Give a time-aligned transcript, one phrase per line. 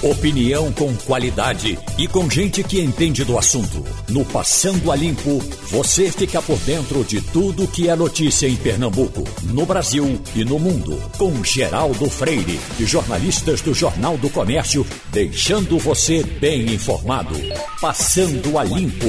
[0.00, 3.84] Opinião com qualidade e com gente que entende do assunto.
[4.08, 5.40] No Passando a Limpo,
[5.72, 10.56] você fica por dentro de tudo que é notícia em Pernambuco, no Brasil e no
[10.56, 10.96] mundo.
[11.18, 17.34] Com Geraldo Freire e jornalistas do Jornal do Comércio, deixando você bem informado.
[17.80, 19.08] Passando a Limpo.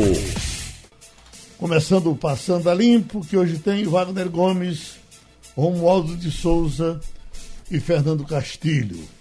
[1.60, 4.94] Começando o Passando a Limpo, que hoje tem Wagner Gomes,
[5.56, 7.00] Romualdo de Souza
[7.70, 9.19] e Fernando Castilho.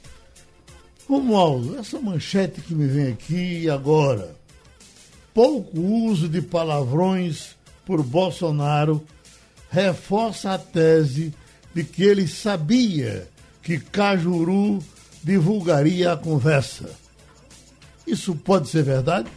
[1.09, 4.37] Romualdo, essa manchete que me vem aqui agora.
[5.33, 9.03] Pouco uso de palavrões por Bolsonaro
[9.71, 11.33] reforça a tese
[11.75, 13.29] de que ele sabia
[13.63, 14.81] que Cajuru
[15.23, 16.91] divulgaria a conversa.
[18.07, 19.29] Isso pode ser verdade?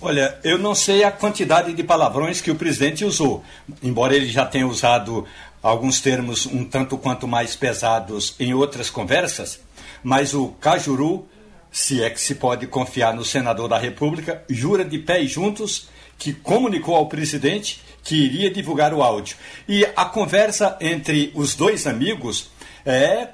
[0.00, 3.44] Olha, eu não sei a quantidade de palavrões que o presidente usou,
[3.82, 5.26] embora ele já tenha usado
[5.62, 9.60] alguns termos um tanto quanto mais pesados em outras conversas,
[10.02, 11.26] mas o Cajuru,
[11.70, 16.32] se é que se pode confiar no senador da República, jura de pés juntos que
[16.32, 19.36] comunicou ao presidente que iria divulgar o áudio.
[19.68, 22.50] E a conversa entre os dois amigos
[22.84, 23.28] é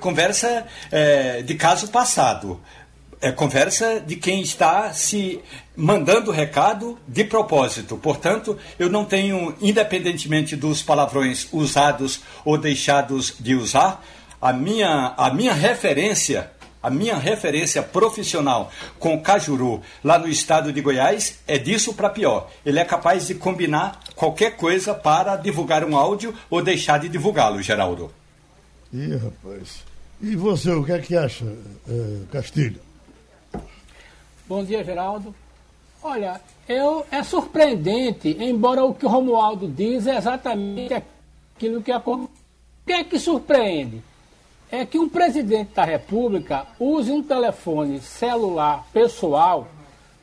[0.00, 2.60] conversa é, de caso passado
[3.20, 5.40] é conversa de quem está se
[5.76, 7.96] mandando recado de propósito.
[7.96, 14.04] Portanto, eu não tenho, independentemente dos palavrões usados ou deixados de usar,
[14.40, 16.50] a minha, a minha referência,
[16.82, 22.50] a minha referência profissional com Cajuru, lá no estado de Goiás, é disso para pior.
[22.64, 27.62] Ele é capaz de combinar qualquer coisa para divulgar um áudio ou deixar de divulgá-lo,
[27.62, 28.12] Geraldo.
[28.92, 29.84] Ih, rapaz.
[30.20, 31.44] E você, o que é que acha,
[31.88, 32.80] eh, Castilho?
[34.48, 35.34] Bom dia, Geraldo.
[36.02, 42.30] Olha, eu, é surpreendente, embora o que o Romualdo diz é exatamente aquilo que acontece.
[42.30, 44.00] O que é que surpreende?
[44.70, 49.68] É que um presidente da República use um telefone celular pessoal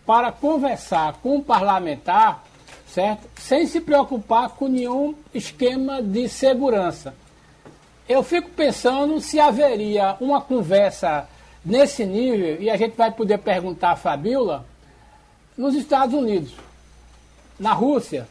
[0.06, 2.44] para conversar com um parlamentar,
[2.88, 3.28] certo?
[3.40, 7.16] Sem se preocupar com nenhum esquema de segurança.
[8.08, 11.28] Eu fico pensando se haveria uma conversa
[11.64, 14.66] nesse nível, e a gente vai poder perguntar a Fabiola,
[15.58, 16.54] nos Estados Unidos,
[17.58, 18.28] na Rússia,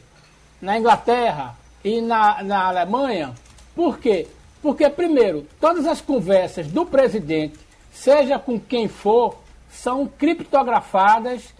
[0.61, 3.33] na Inglaterra e na, na Alemanha.
[3.75, 4.27] Por quê?
[4.63, 7.59] Porque, primeiro, todas as conversas do presidente,
[7.91, 9.35] seja com quem for,
[9.69, 11.53] são criptografadas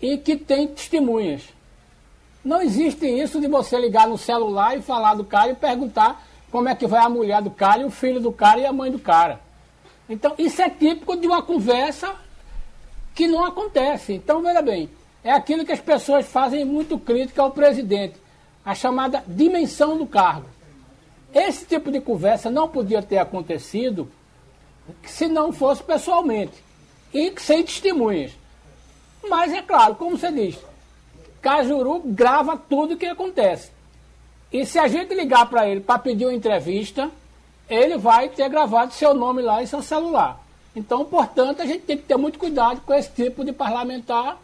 [0.00, 1.42] e que têm testemunhas.
[2.42, 6.70] Não existe isso de você ligar no celular e falar do cara e perguntar como
[6.70, 8.90] é que vai a mulher do cara, e o filho do cara e a mãe
[8.90, 9.38] do cara.
[10.08, 12.14] Então, isso é típico de uma conversa
[13.14, 14.14] que não acontece.
[14.14, 14.88] Então, veja bem,
[15.22, 18.14] é aquilo que as pessoas fazem muito crítica ao presidente,
[18.64, 20.55] a chamada dimensão do cargo.
[21.36, 24.10] Esse tipo de conversa não podia ter acontecido
[25.04, 26.54] se não fosse pessoalmente
[27.12, 28.32] e sem testemunhas.
[29.28, 30.56] Mas é claro, como você diz,
[31.42, 33.70] Cajuru grava tudo o que acontece.
[34.50, 37.10] E se a gente ligar para ele para pedir uma entrevista,
[37.68, 40.40] ele vai ter gravado seu nome lá em seu celular.
[40.74, 44.40] Então, portanto, a gente tem que ter muito cuidado com esse tipo de parlamentar,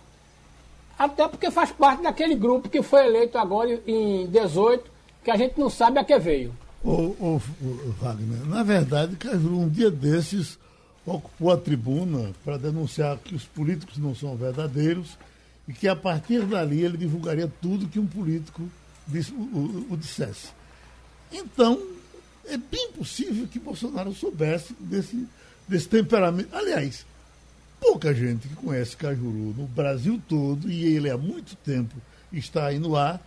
[0.98, 4.90] até porque faz parte daquele grupo que foi eleito agora em 18,
[5.24, 6.54] que a gente não sabe a que veio.
[6.84, 7.40] Ô,
[8.00, 10.58] Wagner, na verdade, um dia desses
[11.06, 15.16] ocupou a tribuna para denunciar que os políticos não são verdadeiros
[15.68, 18.68] e que a partir dali ele divulgaria tudo que um político
[19.06, 20.48] disse, o, o, o dissesse.
[21.30, 21.80] Então,
[22.46, 25.26] é bem possível que Bolsonaro soubesse desse,
[25.68, 26.54] desse temperamento.
[26.54, 27.06] Aliás,
[27.80, 31.94] pouca gente que conhece Cajuru no Brasil todo, e ele há muito tempo
[32.32, 33.20] está aí no ar,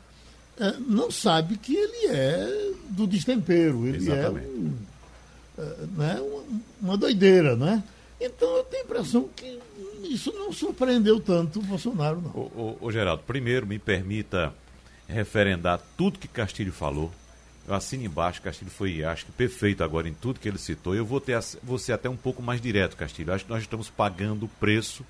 [0.60, 3.86] é, não sabe que ele é do destempero.
[3.86, 4.46] Ele é Exatamente.
[4.46, 4.74] é um,
[5.58, 5.64] é,
[5.98, 6.44] né, uma,
[6.82, 7.84] uma doideira, né?
[8.20, 9.60] Então eu tenho a impressão que
[10.04, 12.32] isso não surpreendeu tanto o Bolsonaro, não.
[12.32, 14.54] Ô, ô, ô Geraldo, primeiro me permita
[15.08, 17.12] referendar tudo que Castilho falou
[17.68, 20.96] eu assino embaixo, Castilho foi, acho que, perfeito agora em tudo que ele citou.
[20.96, 23.34] Eu vou, ter, vou ser até um pouco mais direto, Castilho.
[23.34, 25.04] Acho que nós estamos pagando o preço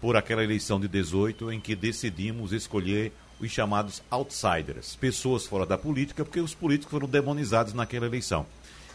[0.00, 3.12] por aquela eleição de 18 em que decidimos escolher
[3.46, 8.46] os chamados outsiders, pessoas fora da política, porque os políticos foram demonizados naquela eleição.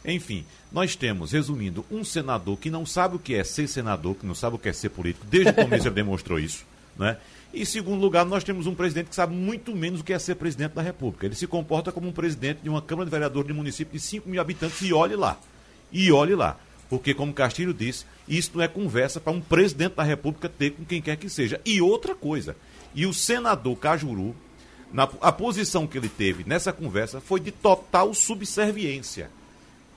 [0.05, 4.25] Enfim, nós temos, resumindo, um senador que não sabe o que é ser senador, que
[4.25, 6.65] não sabe o que é ser político, desde o começo ele demonstrou isso,
[6.97, 7.17] né?
[7.53, 10.19] E, em segundo lugar, nós temos um presidente que sabe muito menos o que é
[10.19, 11.25] ser presidente da República.
[11.25, 13.99] Ele se comporta como um presidente de uma Câmara de Vereadores de um município de
[13.99, 15.39] 5 mil habitantes e olhe lá.
[15.91, 16.57] E olhe lá.
[16.89, 20.85] Porque, como Castilho disse, isso não é conversa para um presidente da República ter com
[20.85, 21.59] quem quer que seja.
[21.65, 22.55] E outra coisa,
[22.97, 24.35] e o senador Cajuru,
[24.91, 29.29] na, a posição que ele teve nessa conversa foi de total subserviência.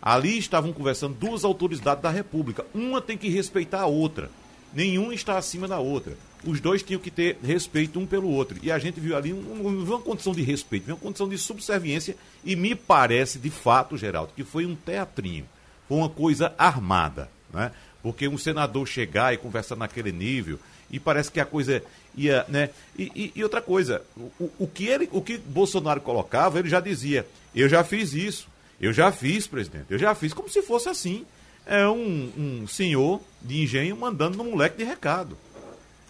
[0.02, 2.66] Ali estavam conversando duas autoridades da República.
[2.74, 4.30] Uma tem que respeitar a outra.
[4.74, 6.14] Nenhuma está acima da outra.
[6.44, 8.58] Os dois tinham que ter respeito um pelo outro.
[8.62, 12.14] E a gente viu ali um, uma condição de respeito, uma condição de subserviência.
[12.44, 15.46] E me parece, de fato, Geraldo, que foi um teatrinho.
[15.88, 17.30] Foi uma coisa armada.
[17.50, 17.72] Né?
[18.02, 20.58] Porque um senador chegar e conversar naquele nível,
[20.90, 21.82] e parece que a coisa
[22.16, 22.44] ia.
[22.48, 22.70] Né?
[22.98, 26.80] E, e, e outra coisa, o, o, que ele, o que Bolsonaro colocava, ele já
[26.80, 28.48] dizia: eu já fiz isso.
[28.80, 31.26] Eu já fiz, presidente, eu já fiz, como se fosse assim.
[31.66, 35.36] É um, um senhor de engenho mandando no moleque de recado.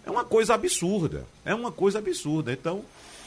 [0.07, 1.27] É uma coisa absurda.
[1.45, 2.53] É uma coisa absurda.
[2.53, 2.85] Então,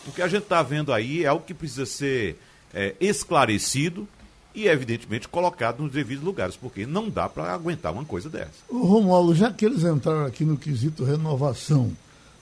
[0.08, 2.40] o que a gente está vendo aí é algo que precisa ser
[2.74, 4.08] é, esclarecido
[4.56, 8.52] e, evidentemente, colocado nos devidos lugares, porque não dá para aguentar uma coisa dessa.
[8.70, 11.92] O já que eles entraram aqui no quesito renovação,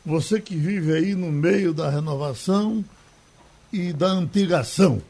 [0.06, 2.84] você que vive aí no meio da renovação
[3.72, 5.02] e da antigação,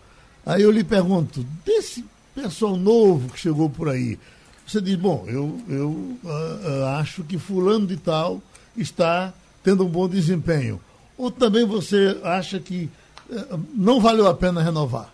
[0.46, 2.04] Aí eu lhe pergunto, desse
[2.34, 4.18] pessoal novo que chegou por aí,
[4.66, 5.90] você diz, bom, eu, eu
[6.24, 8.42] uh, acho que fulano de tal
[8.76, 9.34] está
[9.64, 10.82] tendo um bom desempenho.
[11.18, 12.90] Ou também você acha que
[13.30, 15.14] uh, não valeu a pena renovar?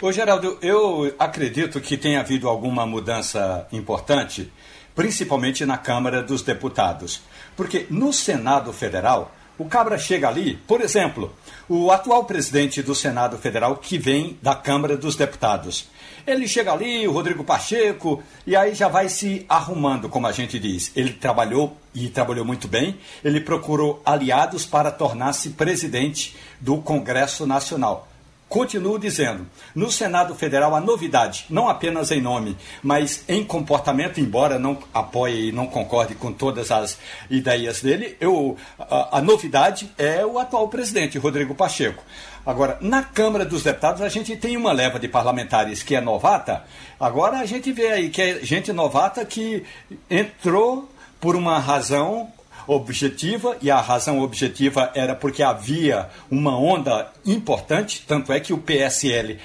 [0.00, 4.50] Ô Geraldo, eu acredito que tenha havido alguma mudança importante,
[4.94, 7.22] principalmente na Câmara dos Deputados.
[7.56, 11.32] Porque no Senado Federal, o cabra chega ali, por exemplo,
[11.68, 15.88] o atual presidente do Senado Federal, que vem da Câmara dos Deputados.
[16.26, 20.58] Ele chega ali, o Rodrigo Pacheco, e aí já vai se arrumando, como a gente
[20.58, 20.90] diz.
[20.96, 22.98] Ele trabalhou e trabalhou muito bem.
[23.22, 28.08] Ele procurou aliados para tornar-se presidente do Congresso Nacional.
[28.54, 34.60] Continuo dizendo, no Senado Federal a novidade, não apenas em nome, mas em comportamento, embora
[34.60, 36.96] não apoie e não concorde com todas as
[37.28, 42.00] ideias dele, eu, a, a novidade é o atual presidente, Rodrigo Pacheco.
[42.46, 46.62] Agora, na Câmara dos Deputados, a gente tem uma leva de parlamentares que é novata.
[47.00, 49.64] Agora a gente vê aí que é gente novata que
[50.08, 50.88] entrou
[51.20, 52.30] por uma razão
[52.66, 58.58] objetiva, e a razão objetiva era porque havia uma onda importante, tanto é que o
[58.58, 59.38] PSL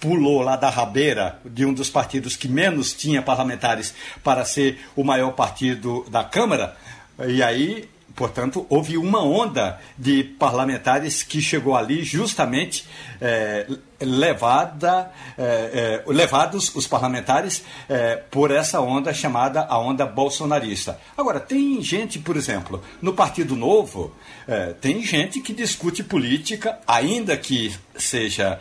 [0.00, 5.04] pulou lá da rabeira de um dos partidos que menos tinha parlamentares para ser o
[5.04, 6.76] maior partido da Câmara.
[7.28, 12.84] E aí Portanto, houve uma onda de parlamentares que chegou ali justamente
[13.20, 13.66] é,
[14.00, 17.64] levada, é, é, levados os parlamentares
[18.30, 20.98] por essa onda chamada a onda bolsonarista.
[21.16, 24.12] Agora, tem gente, por exemplo, no Partido Novo,
[24.80, 28.60] tem gente que discute política, ainda que seja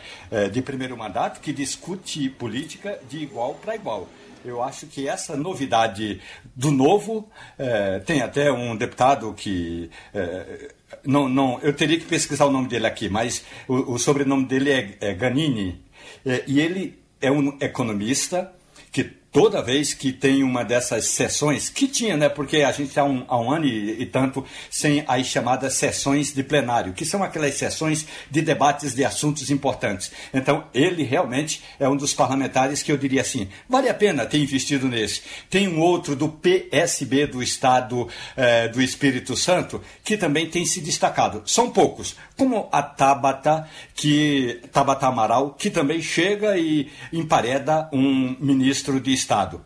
[0.51, 4.07] de primeiro mandato, que discute política de igual para igual.
[4.43, 6.19] Eu acho que essa novidade
[6.55, 9.89] do novo, é, tem até um deputado que.
[10.13, 10.73] É,
[11.05, 14.71] não, não, eu teria que pesquisar o nome dele aqui, mas o, o sobrenome dele
[14.71, 15.83] é, é Ganini.
[16.25, 18.51] É, e ele é um economista
[18.91, 22.27] que toda vez que tem uma dessas sessões, que tinha, né?
[22.27, 26.33] Porque a gente há um, há um ano e, e, tanto sem as chamadas sessões
[26.33, 30.11] de plenário, que são aquelas sessões de debates de assuntos importantes.
[30.33, 34.37] Então, ele realmente é um dos parlamentares que eu diria assim: vale a pena ter
[34.37, 35.21] investido nesse.
[35.49, 40.81] Tem um outro do PSB do Estado eh, do Espírito Santo que também tem se
[40.81, 41.41] destacado.
[41.45, 48.99] São poucos, como a Tabata, que Tabata Amaral, que também chega e empareda um ministro
[48.99, 49.63] de Estado.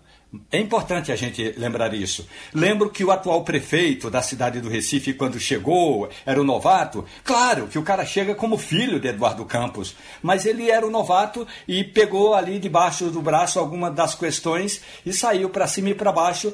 [0.52, 2.28] É importante a gente lembrar isso.
[2.54, 7.06] Lembro que o atual prefeito da cidade do Recife, quando chegou, era o novato.
[7.24, 11.48] Claro que o cara chega como filho de Eduardo Campos, mas ele era o novato
[11.66, 16.12] e pegou ali debaixo do braço alguma das questões e saiu para cima e para
[16.12, 16.54] baixo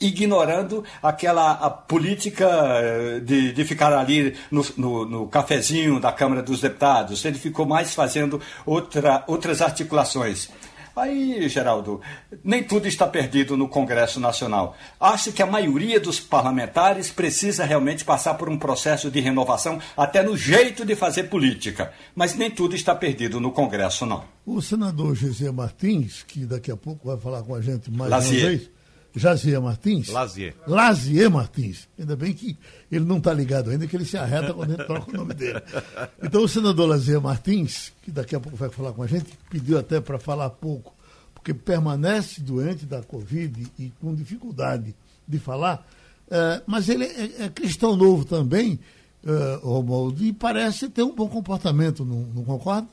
[0.00, 6.62] ignorando aquela política eh, de, de ficar ali no, no, no, cafezinho da Câmara dos
[6.62, 7.22] Deputados.
[7.24, 10.48] Ele ficou mais fazendo outra, outras articulações.
[11.00, 11.98] Aí, Geraldo,
[12.44, 14.76] nem tudo está perdido no Congresso Nacional.
[15.00, 20.22] Acho que a maioria dos parlamentares precisa realmente passar por um processo de renovação, até
[20.22, 21.90] no jeito de fazer política.
[22.14, 24.24] Mas nem tudo está perdido no Congresso, não.
[24.44, 28.42] O senador José Martins, que daqui a pouco vai falar com a gente mais Lazier.
[28.42, 28.79] uma vez
[29.14, 30.08] Jazier Martins?
[30.08, 30.54] Lazier.
[30.66, 31.88] Lazier Martins.
[31.98, 32.56] Ainda bem que
[32.90, 35.34] ele não está ligado ainda, que ele se arreta quando a gente troca o nome
[35.34, 35.60] dele.
[36.22, 39.78] Então, o senador Lazier Martins, que daqui a pouco vai falar com a gente, pediu
[39.78, 40.94] até para falar pouco,
[41.34, 44.94] porque permanece doente da Covid e com dificuldade
[45.26, 45.86] de falar,
[46.28, 48.78] uh, mas ele é, é, cristão novo também,
[49.24, 52.88] uh, Romualdo, e parece ter um bom comportamento, não, não concorda?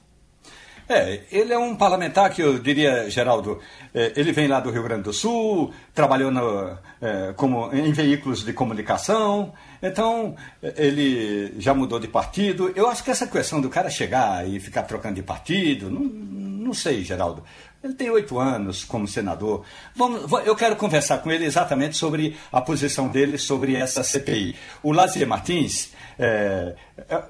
[0.89, 3.59] É, ele é um parlamentar que eu diria, Geraldo,
[3.93, 8.45] é, ele vem lá do Rio Grande do Sul, trabalhou no, é, como, em veículos
[8.45, 10.35] de comunicação, então
[10.77, 12.71] ele já mudou de partido.
[12.73, 16.73] Eu acho que essa questão do cara chegar e ficar trocando de partido, não, não
[16.73, 17.43] sei, Geraldo.
[17.83, 19.63] Ele tem oito anos como senador.
[19.95, 24.55] Vamos, eu quero conversar com ele exatamente sobre a posição dele sobre essa CPI.
[24.81, 27.23] O Lazier Martins, é, é,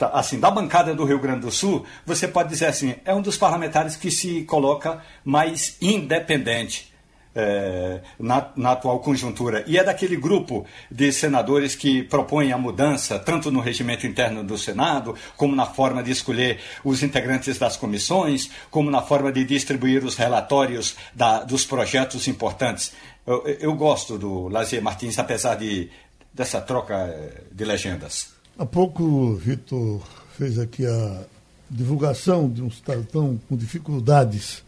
[0.00, 3.36] assim, da bancada do Rio Grande do Sul, você pode dizer assim, é um dos
[3.36, 6.92] parlamentares que se coloca mais independente
[7.34, 9.64] é, na, na, atual conjuntura.
[9.66, 14.56] E é daquele grupo de senadores que propõem a mudança, tanto no regimento interno do
[14.56, 20.04] Senado, como na forma de escolher os integrantes das comissões, como na forma de distribuir
[20.04, 22.92] os relatórios da, dos projetos importantes.
[23.26, 25.90] Eu, eu gosto do Lazier Martins, apesar de,
[26.32, 28.33] dessa troca é, de legendas.
[28.56, 30.00] Há pouco o Vitor
[30.38, 31.24] fez aqui a
[31.68, 34.62] divulgação de um cidadão com dificuldades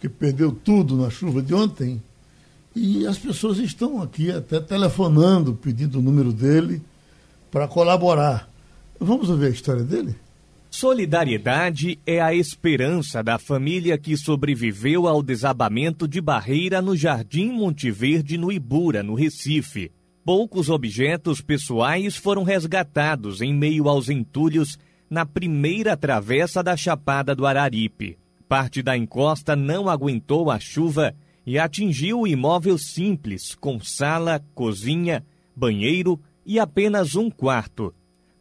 [0.00, 2.02] que perdeu tudo na chuva de ontem.
[2.74, 6.82] E as pessoas estão aqui até telefonando, pedindo o número dele
[7.48, 8.50] para colaborar.
[8.98, 10.16] Vamos ouvir a história dele?
[10.68, 18.36] Solidariedade é a esperança da família que sobreviveu ao desabamento de barreira no Jardim Monteverde,
[18.36, 19.92] no Ibura, no Recife.
[20.24, 24.78] Poucos objetos pessoais foram resgatados em meio aos entulhos
[25.10, 28.16] na primeira travessa da Chapada do Araripe.
[28.48, 31.12] Parte da encosta não aguentou a chuva
[31.44, 35.24] e atingiu o imóvel simples, com sala, cozinha,
[35.56, 37.92] banheiro e apenas um quarto.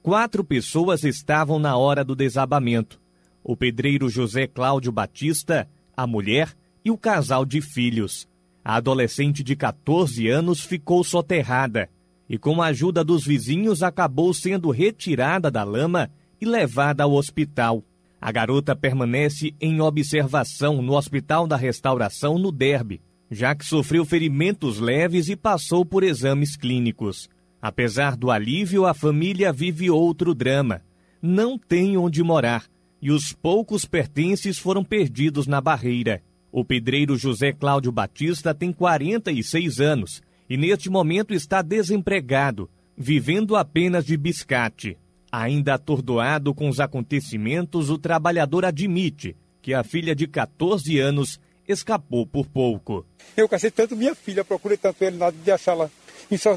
[0.04, 3.02] Quatro pessoas estavam na hora do desabamento:
[3.44, 6.54] o pedreiro José Cláudio Batista, a mulher
[6.86, 8.28] e o casal de filhos.
[8.64, 11.90] A adolescente de 14 anos ficou soterrada
[12.30, 17.84] e, com a ajuda dos vizinhos, acabou sendo retirada da lama e levada ao hospital.
[18.22, 23.02] A garota permanece em observação no Hospital da Restauração no Derby,
[23.32, 27.28] já que sofreu ferimentos leves e passou por exames clínicos.
[27.60, 30.82] Apesar do alívio, a família vive outro drama.
[31.22, 32.66] Não tem onde morar
[33.02, 36.22] e os poucos pertences foram perdidos na barreira.
[36.52, 44.06] O pedreiro José Cláudio Batista tem 46 anos e neste momento está desempregado, vivendo apenas
[44.06, 44.98] de biscate.
[45.32, 52.26] Ainda atordoado com os acontecimentos, o trabalhador admite que a filha de 14 anos escapou
[52.28, 53.06] por pouco.
[53.38, 55.90] Eu cacei tanto minha filha, procurei tanto ele nada de achá-la.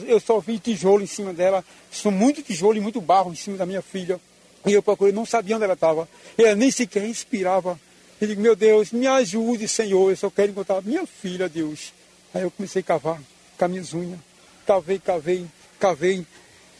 [0.07, 3.57] Eu só vi tijolo em cima dela, são muito tijolo e muito barro em cima
[3.57, 4.21] da minha filha.
[4.67, 6.09] E eu procurei, não sabia onde ela estava.
[6.37, 7.79] Ela nem sequer respirava.
[8.21, 11.93] Eu digo, meu Deus, me ajude, Senhor, eu só quero encontrar minha filha, Deus.
[12.33, 13.21] Aí eu comecei a cavar
[13.59, 14.19] com as minhas unhas.
[14.67, 15.47] Cavei, cavei,
[15.79, 16.27] cavei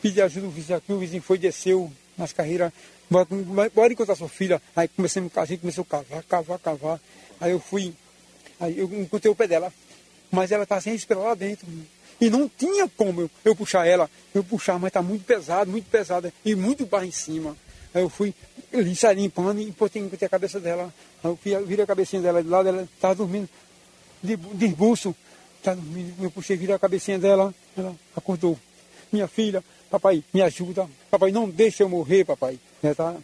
[0.05, 2.71] pedi ajuda do vizinho aqui, o vizinho foi, desceu nas carreiras,
[3.09, 4.61] bora encontrar sua filha.
[4.77, 7.01] Aí comecei a gente começou a cavar, cavar, cavar.
[7.41, 7.95] Aí eu fui,
[8.61, 9.73] aí eu encontrei o pé dela,
[10.31, 11.67] mas ela estava sem respirar lá dentro.
[12.21, 15.89] E não tinha como eu, eu puxar ela, eu puxar, mas está muito pesado, muito
[15.89, 17.57] pesada, e muito barro em cima.
[17.95, 18.35] Aí eu fui,
[19.15, 20.93] limpando e botei, botei a cabeça dela.
[21.23, 23.49] Aí eu virei a cabecinha dela de lado, ela estava dormindo
[24.21, 25.15] de, de bolso.
[25.63, 25.77] Tá
[26.21, 28.59] eu puxei, virei a cabecinha dela, ela acordou.
[29.13, 32.59] Minha filha, papai, me ajuda, papai, não deixa eu morrer, papai.
[32.83, 33.15] Né, tá?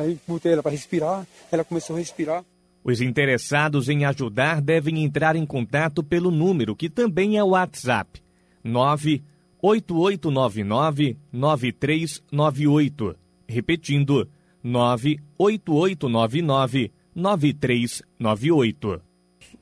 [0.00, 2.44] Aí botei ela para respirar, ela começou a respirar.
[2.84, 8.22] Os interessados em ajudar devem entrar em contato pelo número que também é o WhatsApp
[8.62, 13.23] 98899 9398.
[13.54, 14.28] Repetindo,
[14.64, 19.00] 98899 9398.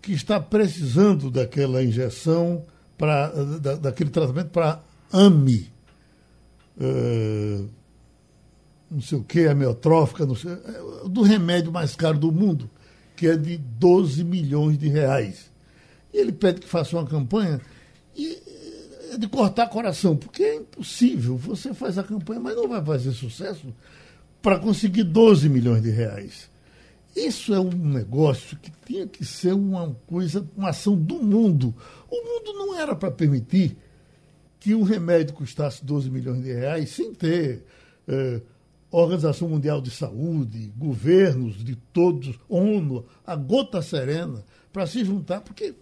[0.00, 2.64] que está precisando daquela injeção,
[2.98, 4.80] pra, da, daquele tratamento para
[5.12, 5.70] AMI.
[6.76, 7.68] Uh,
[8.90, 12.68] não sei o que, amiotrófica, sei, é, do remédio mais caro do mundo,
[13.22, 15.48] que é de 12 milhões de reais.
[16.12, 17.60] E ele pede que faça uma campanha
[18.16, 18.36] e
[19.12, 21.36] é de cortar coração, porque é impossível.
[21.36, 23.72] Você faz a campanha, mas não vai fazer sucesso
[24.42, 26.50] para conseguir 12 milhões de reais.
[27.14, 31.72] Isso é um negócio que tinha que ser uma coisa, uma ação do mundo.
[32.10, 33.76] O mundo não era para permitir
[34.58, 37.64] que um remédio custasse 12 milhões de reais sem ter
[38.08, 38.40] eh,
[38.92, 45.74] Organização Mundial de Saúde, governos de todos, ONU, a gota serena, para se juntar, porque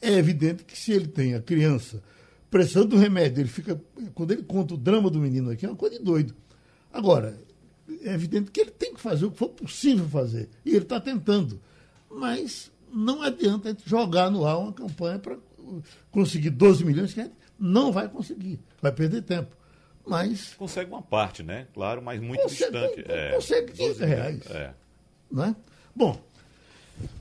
[0.00, 2.02] é evidente que se ele tem a criança
[2.50, 3.40] pressão do remédio.
[3.40, 3.80] Ele fica.
[4.14, 6.34] Quando ele conta o drama do menino aqui, é uma coisa de doido.
[6.92, 7.40] Agora,
[8.02, 10.48] é evidente que ele tem que fazer o que for possível fazer.
[10.64, 11.60] E ele está tentando.
[12.10, 15.38] Mas não adianta jogar no ar uma campanha para
[16.10, 18.58] conseguir 12 milhões, que não vai conseguir.
[18.82, 19.56] Vai perder tempo.
[20.06, 20.54] Mas.
[20.54, 21.66] Consegue uma parte, né?
[21.72, 23.04] Claro, mas muito consegue, distante.
[23.10, 24.46] É, consegue 15 reais.
[24.50, 24.74] É.
[25.30, 25.56] Não é?
[25.94, 26.20] Bom,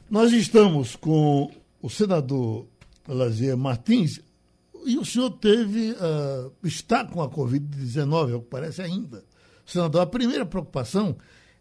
[0.09, 2.67] nós estamos com o senador
[3.07, 4.19] Lazier Martins
[4.85, 5.91] e o senhor teve.
[5.91, 9.23] Uh, está com a Covid-19, é o que parece ainda.
[9.65, 11.15] Senador, a primeira preocupação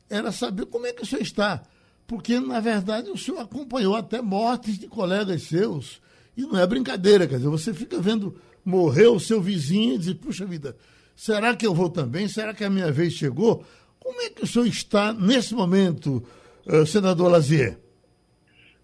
[0.08, 1.62] era saber como é que o senhor está.
[2.06, 6.00] Porque, na verdade, o senhor acompanhou até mortes de colegas seus.
[6.34, 10.14] E não é brincadeira, quer dizer, você fica vendo morrer o seu vizinho e diz,
[10.14, 10.74] puxa vida,
[11.18, 12.28] será que eu vou também?
[12.28, 13.64] Será que a minha vez chegou?
[13.98, 16.22] Como é que o senhor está nesse momento,
[16.64, 17.76] uh, senador Lazier?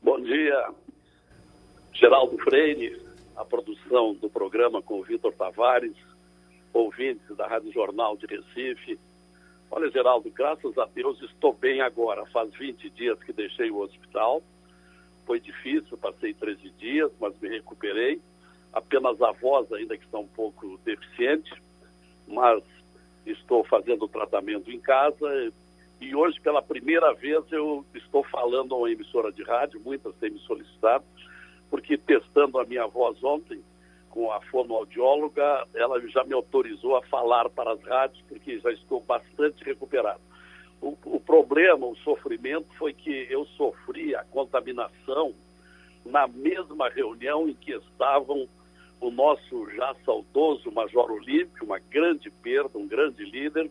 [0.03, 0.69] Bom dia,
[1.93, 3.01] Geraldo Freire,
[3.37, 5.95] a produção do programa com o Vitor Tavares,
[6.73, 8.99] ouvintes da Rádio Jornal de Recife.
[9.71, 12.27] Olha, Geraldo, graças a Deus estou bem agora.
[12.27, 14.43] Faz 20 dias que deixei o hospital.
[15.25, 18.21] Foi difícil, passei 13 dias, mas me recuperei.
[18.73, 21.51] Apenas a voz ainda que está um pouco deficiente,
[22.27, 22.63] mas
[23.27, 25.53] estou fazendo o tratamento em casa.
[26.01, 30.31] E hoje, pela primeira vez, eu estou falando a uma emissora de rádio, muitas têm
[30.31, 31.05] me solicitado,
[31.71, 33.63] porque testando a minha voz ontem,
[34.11, 39.01] com a fonoaudióloga, ela já me autorizou a falar para as rádios, porque já estou
[39.01, 40.21] bastante recuperado.
[40.81, 45.35] O, o problema, o sofrimento, foi que eu sofri a contaminação
[46.05, 48.47] na mesma reunião em que estavam
[49.05, 53.71] o nosso já saudoso Major Olímpio, uma grande perda, um grande líder,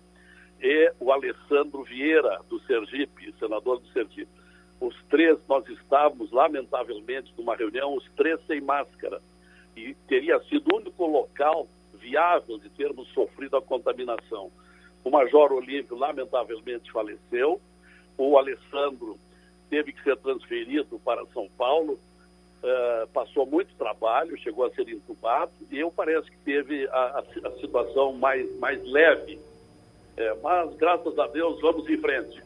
[0.62, 4.30] e o Alessandro Vieira, do Sergipe, senador do Sergipe.
[4.80, 9.20] Os três, nós estávamos, lamentavelmente, numa reunião, os três sem máscara
[9.76, 14.52] e teria sido o único local viável de termos sofrido a contaminação.
[15.04, 17.60] O Major Olívio, lamentavelmente, faleceu.
[18.18, 19.18] O Alessandro
[19.68, 21.98] teve que ser transferido para São Paulo.
[22.64, 25.52] Uh, passou muito trabalho, chegou a ser entubado.
[25.70, 29.38] E eu parece que teve a, a, a situação mais, mais leve.
[30.16, 32.42] É, mas, graças a Deus, vamos em frente.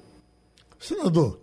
[0.80, 1.40] Senador,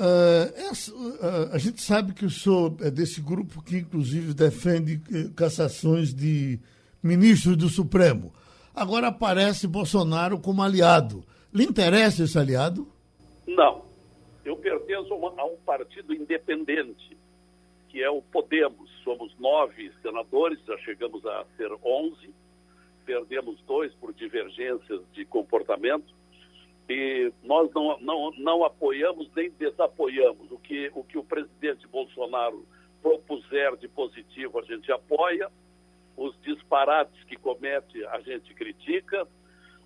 [0.00, 4.94] Uh, essa, uh, a gente sabe que o senhor é desse grupo que, inclusive, defende
[4.94, 6.58] uh, cassações de
[7.02, 8.32] ministros do Supremo.
[8.74, 11.22] Agora aparece Bolsonaro como aliado.
[11.52, 12.88] Lhe interessa esse aliado?
[13.46, 13.84] Não.
[14.42, 17.14] Eu pertenço a um partido independente,
[17.90, 18.88] que é o Podemos.
[19.02, 22.32] Somos nove senadores, já chegamos a ser onze.
[23.04, 26.14] Perdemos dois por divergências de comportamento
[26.88, 30.50] e nós não, não, não apoiamos nem desapoiamos.
[30.50, 32.64] O que, o que o presidente Bolsonaro
[33.02, 35.50] propuser de positivo, a gente apoia.
[36.16, 39.26] Os disparates que comete, a gente critica.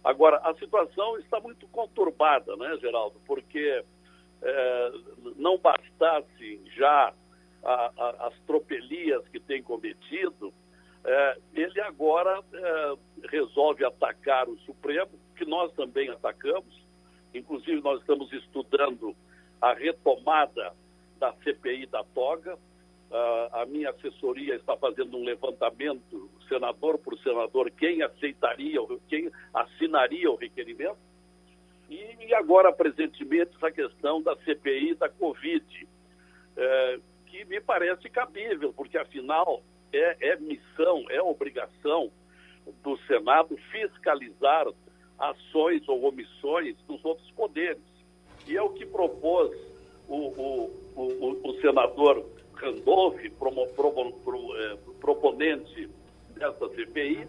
[0.02, 3.20] Agora, a situação está muito conturbada, né, Geraldo?
[3.24, 3.84] Porque
[4.42, 4.92] é,
[5.36, 7.14] não bastasse já
[7.64, 10.52] a, a, as tropelias que tem cometido,
[11.04, 12.94] é, ele agora é,
[13.30, 16.84] resolve atacar o Supremo, que nós também atacamos,
[17.34, 19.14] Inclusive, nós estamos estudando
[19.60, 20.72] a retomada
[21.18, 22.54] da CPI da toga.
[22.54, 30.30] Uh, a minha assessoria está fazendo um levantamento, senador por senador, quem aceitaria, quem assinaria
[30.30, 30.96] o requerimento.
[31.90, 35.88] E, e agora, presentemente, essa questão da CPI da Covid,
[36.56, 37.02] uh,
[37.34, 39.60] que me parece cabível, porque afinal
[39.92, 42.12] é, é missão, é obrigação
[42.80, 44.68] do Senado fiscalizar
[45.18, 47.82] ações ou omissões dos outros poderes.
[48.46, 49.50] E é o que propôs
[50.08, 55.90] o, o, o, o senador Randolph, promo, promo, pro, é, proponente
[56.34, 57.26] dessa CPI,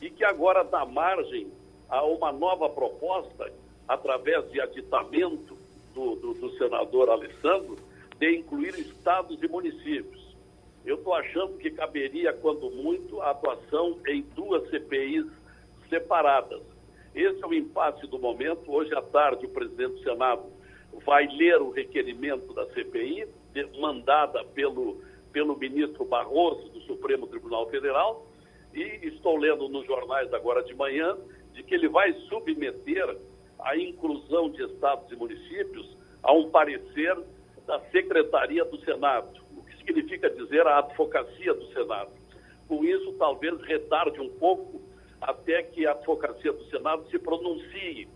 [0.00, 1.52] e que agora dá margem
[1.90, 3.52] a uma nova proposta,
[3.86, 5.58] através de aditamento
[5.94, 7.76] do, do, do senador Alessandro,
[8.18, 10.34] de incluir estados e municípios.
[10.84, 15.26] Eu estou achando que caberia, quando muito, a atuação em duas CPIs
[15.88, 16.62] separadas
[17.14, 18.72] esse é o impasse do momento.
[18.72, 20.46] Hoje à tarde, o presidente do Senado
[21.06, 23.28] vai ler o requerimento da CPI,
[23.78, 25.00] mandada pelo,
[25.32, 28.26] pelo ministro Barroso, do Supremo Tribunal Federal,
[28.74, 31.16] e estou lendo nos jornais agora de manhã
[31.52, 33.16] de que ele vai submeter
[33.60, 37.16] a inclusão de estados e municípios a um parecer
[37.66, 42.10] da Secretaria do Senado, o que significa dizer a advocacia do Senado.
[42.68, 44.82] Com isso, talvez retarde um pouco
[45.20, 48.08] até que a advocacia do Senado se pronuncie.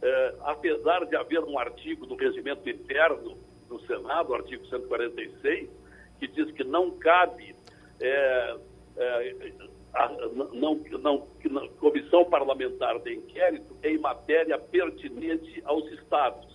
[0.00, 3.36] É, apesar de haver um artigo do regimento interno
[3.68, 5.68] do Senado, o artigo 146,
[6.20, 7.54] que diz que não cabe
[8.00, 8.56] é,
[8.96, 9.52] é,
[9.94, 16.46] a, não, não, não, comissão parlamentar de inquérito em matéria pertinente aos estados.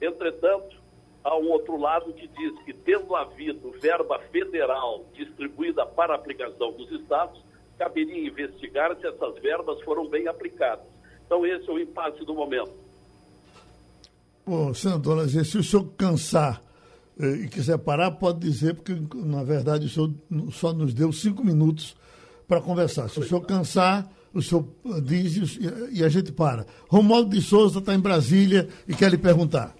[0.00, 0.81] Entretanto,
[1.24, 6.90] há um outro lado que diz que, tendo havido verba federal distribuída para aplicação dos
[6.90, 7.40] estados,
[7.78, 10.84] caberia investigar se essas verbas foram bem aplicadas.
[11.26, 12.72] Então, esse é o impasse do momento.
[14.44, 16.62] Bom, senador Lazier, se o senhor cansar
[17.18, 20.12] eh, e quiser parar, pode dizer, porque, na verdade, o senhor
[20.50, 21.96] só nos deu cinco minutos
[22.46, 23.08] para conversar.
[23.08, 24.66] Se o senhor cansar, o senhor
[25.02, 25.58] diz
[25.92, 26.66] e a gente para.
[26.88, 29.74] Romualdo de Souza está em Brasília e quer lhe perguntar.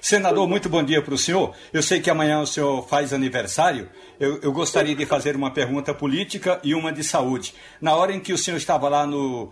[0.00, 1.54] Senador, muito bom dia para o senhor.
[1.72, 3.88] Eu sei que amanhã o senhor faz aniversário.
[4.18, 7.54] Eu, eu, gostaria de fazer uma pergunta política e uma de saúde.
[7.80, 9.50] Na hora em que o senhor estava lá no,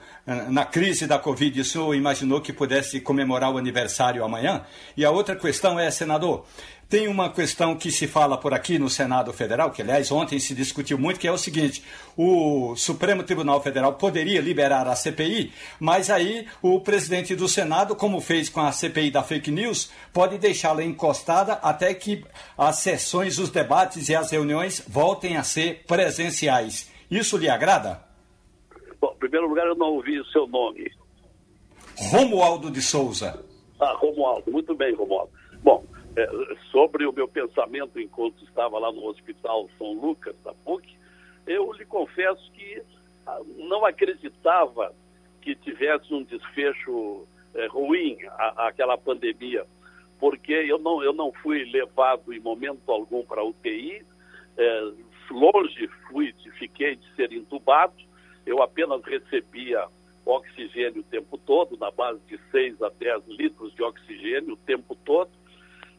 [0.48, 4.62] na crise da Covid, o senhor imaginou que pudesse comemorar o aniversário amanhã?
[4.96, 6.44] E a outra questão é, senador,
[6.88, 10.54] tem uma questão que se fala por aqui no Senado Federal, que aliás ontem se
[10.54, 11.84] discutiu muito, que é o seguinte:
[12.16, 18.20] o Supremo Tribunal Federal poderia liberar a CPI, mas aí o presidente do Senado, como
[18.20, 22.24] fez com a CPI da fake news, pode deixá-la encostada até que
[22.56, 26.90] as sessões, os debates e as reuniões voltem a ser presenciais.
[27.10, 28.02] Isso lhe agrada?
[28.98, 30.90] Bom, em primeiro lugar, eu não ouvi o seu nome.
[32.10, 33.44] Romualdo de Souza.
[33.78, 35.30] Ah, Romualdo, muito bem, Romualdo.
[35.62, 35.84] Bom,
[36.16, 40.96] é, sobre o meu pensamento enquanto estava lá no Hospital São Lucas, da PUC,
[41.46, 42.82] eu lhe confesso que
[43.26, 44.94] ah, não acreditava
[45.40, 48.18] que tivesse um desfecho é, ruim
[48.56, 49.64] aquela pandemia,
[50.18, 54.04] porque eu não, eu não fui levado em momento algum para UTI,
[54.56, 54.92] é,
[55.30, 57.94] longe fui, fiquei de ser entubado,
[58.44, 59.86] eu apenas recebia
[60.24, 64.94] oxigênio o tempo todo, na base de 6 a 10 litros de oxigênio o tempo
[65.04, 65.30] todo,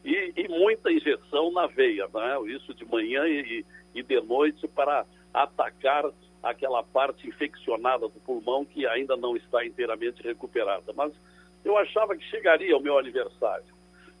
[0.04, 2.52] e, e muita injeção na veia, né?
[2.54, 6.04] isso de manhã e, e de noite para atacar
[6.42, 10.92] aquela parte infeccionada do pulmão que ainda não está inteiramente recuperada.
[10.94, 11.12] Mas
[11.64, 13.66] eu achava que chegaria o meu aniversário.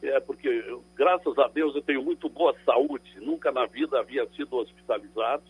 [0.02, 3.18] É porque, eu, graças a Deus, eu tenho muito boa saúde.
[3.20, 5.42] Nunca na vida havia sido hospitalizado.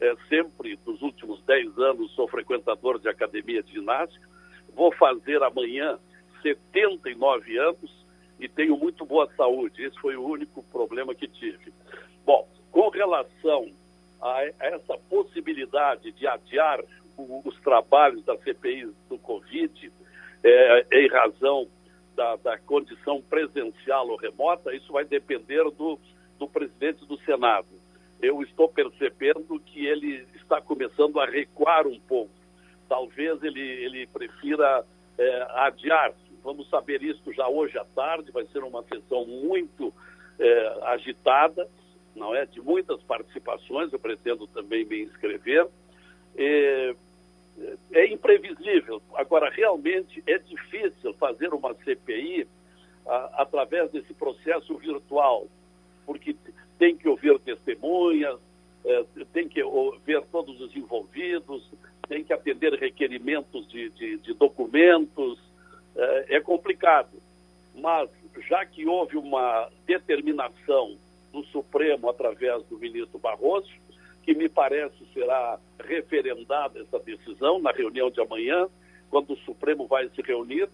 [0.00, 4.28] É, sempre, nos últimos 10 anos, sou frequentador de academia de ginástica.
[4.74, 5.98] Vou fazer amanhã
[6.42, 8.05] 79 anos
[8.38, 9.82] e tenho muito boa saúde.
[9.82, 11.72] Esse foi o único problema que tive.
[12.24, 13.70] Bom, com relação
[14.20, 16.80] a essa possibilidade de adiar
[17.16, 19.92] os trabalhos da CPI do Covid,
[20.44, 21.66] é, em razão
[22.14, 25.98] da, da, condição presencial ou remota, isso vai depender do,
[26.38, 27.68] do presidente do Senado.
[28.20, 32.30] Eu estou percebendo que ele está começando a recuar um pouco.
[32.88, 34.84] Talvez ele, ele prefira
[35.18, 36.12] é, adiar
[36.46, 38.30] Vamos saber isso já hoje à tarde.
[38.30, 39.92] Vai ser uma sessão muito
[40.38, 41.68] é, agitada,
[42.14, 42.46] não é?
[42.46, 43.92] De muitas participações.
[43.92, 45.66] Eu pretendo também me inscrever.
[46.36, 46.94] É,
[47.90, 49.02] é imprevisível.
[49.14, 52.46] Agora, realmente é difícil fazer uma CPI
[53.04, 55.48] a, através desse processo virtual,
[56.06, 56.36] porque
[56.78, 58.38] tem que ouvir testemunhas,
[58.84, 59.60] é, tem que
[60.04, 61.68] ver todos os envolvidos,
[62.08, 65.40] tem que atender requerimentos de, de, de documentos,
[65.96, 67.10] é, é complicado.
[67.74, 68.08] Mas,
[68.48, 70.96] já que houve uma determinação
[71.32, 73.70] do Supremo através do ministro Barroso,
[74.22, 78.66] que me parece será referendada essa decisão na reunião de amanhã,
[79.10, 80.68] quando o Supremo vai se reunir,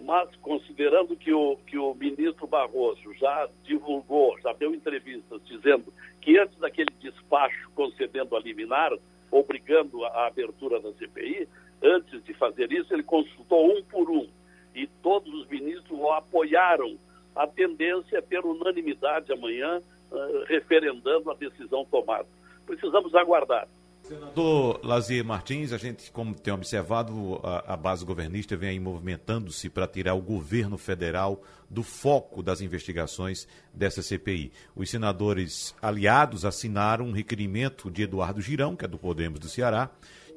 [0.00, 6.38] mas considerando que o, que o ministro Barroso já divulgou, já deu entrevistas dizendo que
[6.38, 8.92] antes daquele despacho concedendo a liminar,
[9.30, 11.48] obrigando a, a abertura da CPI,
[11.82, 14.28] antes de fazer isso, ele consultou um por um
[14.74, 16.98] e todos os ministros apoiaram
[17.34, 22.26] a tendência é ter unanimidade amanhã, uh, referendando a decisão tomada.
[22.64, 23.66] Precisamos aguardar.
[24.02, 29.70] Senador Lazier Martins, a gente, como tem observado, a, a base governista vem aí movimentando-se
[29.70, 34.52] para tirar o governo federal do foco das investigações dessa CPI.
[34.76, 39.90] Os senadores aliados assinaram um requerimento de Eduardo Girão, que é do Podemos do Ceará,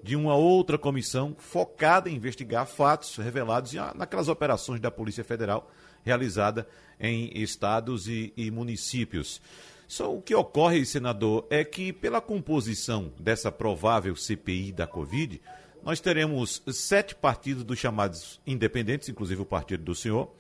[0.08, 5.70] de uma outra comissão focada em investigar fatos revelados naquelas operações da Polícia Federal
[6.02, 6.66] realizada
[6.98, 9.42] em estados e, e municípios.
[9.86, 15.42] Só o que ocorre, senador, é que pela composição dessa provável CPI da Covid,
[15.84, 20.32] nós teremos sete partidos dos chamados independentes, inclusive o partido do senhor,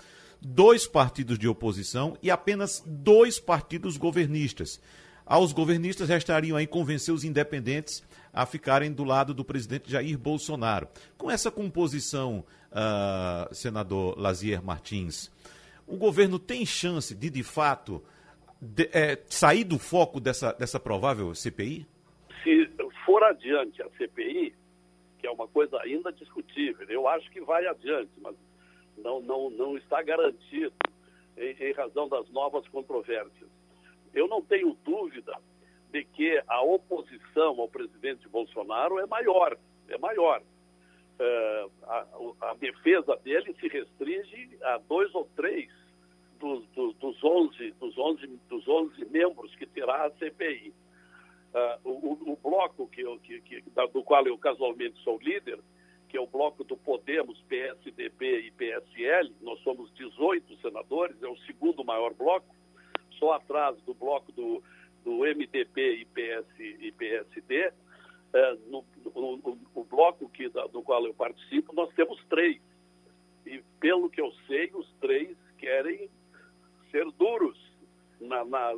[0.41, 4.79] dois partidos de oposição e apenas dois partidos governistas.
[5.25, 8.01] Aos governistas restariam aí convencer os independentes
[8.37, 10.87] a ficarem do lado do presidente Jair Bolsonaro.
[11.17, 15.31] Com essa composição, uh, senador Lazier Martins,
[15.87, 18.03] o governo tem chance de, de fato,
[18.61, 21.87] de, é, sair do foco dessa, dessa provável CPI?
[22.43, 22.69] Se
[23.03, 24.53] for adiante a CPI,
[25.17, 28.35] que é uma coisa ainda discutível, eu acho que vai adiante, mas
[28.99, 30.75] não, não, não está garantido
[31.35, 33.49] em, em razão das novas controvérsias.
[34.13, 35.33] Eu não tenho dúvida
[35.91, 40.41] de que a oposição ao presidente Bolsonaro é maior, é maior.
[41.19, 42.05] Uh, a,
[42.51, 45.71] a, defesa dele se restringe a dois ou três
[46.39, 50.69] dos, dos, dos, 11, dos, 11, dos 11 membros que terá a CPI.
[50.69, 50.73] Uh,
[51.55, 55.59] ah, o, o, bloco que eu, que, que, do qual eu casualmente sou líder,
[56.07, 61.37] que é o bloco do Podemos, PSDB e PSL, nós somos 18 senadores, é o
[61.39, 62.55] segundo maior bloco,
[63.17, 64.61] só atrás do bloco do,
[65.07, 67.71] do MDB e, PS, e PSD.
[68.33, 68.83] É, no,
[69.15, 72.61] no, no, no, bloco que, do qual eu participo, nós temos três.
[73.45, 76.09] E, pelo que eu sei, os três querem
[76.91, 77.57] ser duros
[78.19, 78.73] na, na,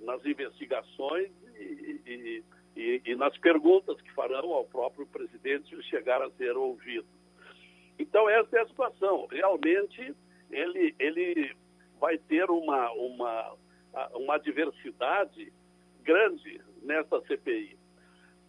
[0.00, 2.42] nas investigações e,
[2.74, 7.06] e, e, nas perguntas que farão ao próprio presidente se chegar a ser ouvido.
[7.98, 9.26] Então, essa é a situação.
[9.30, 10.14] Realmente,
[10.50, 11.54] ele, ele
[12.00, 13.56] vai ter uma, uma,
[14.14, 15.52] uma diversidade
[16.06, 17.76] grande nessa CPI.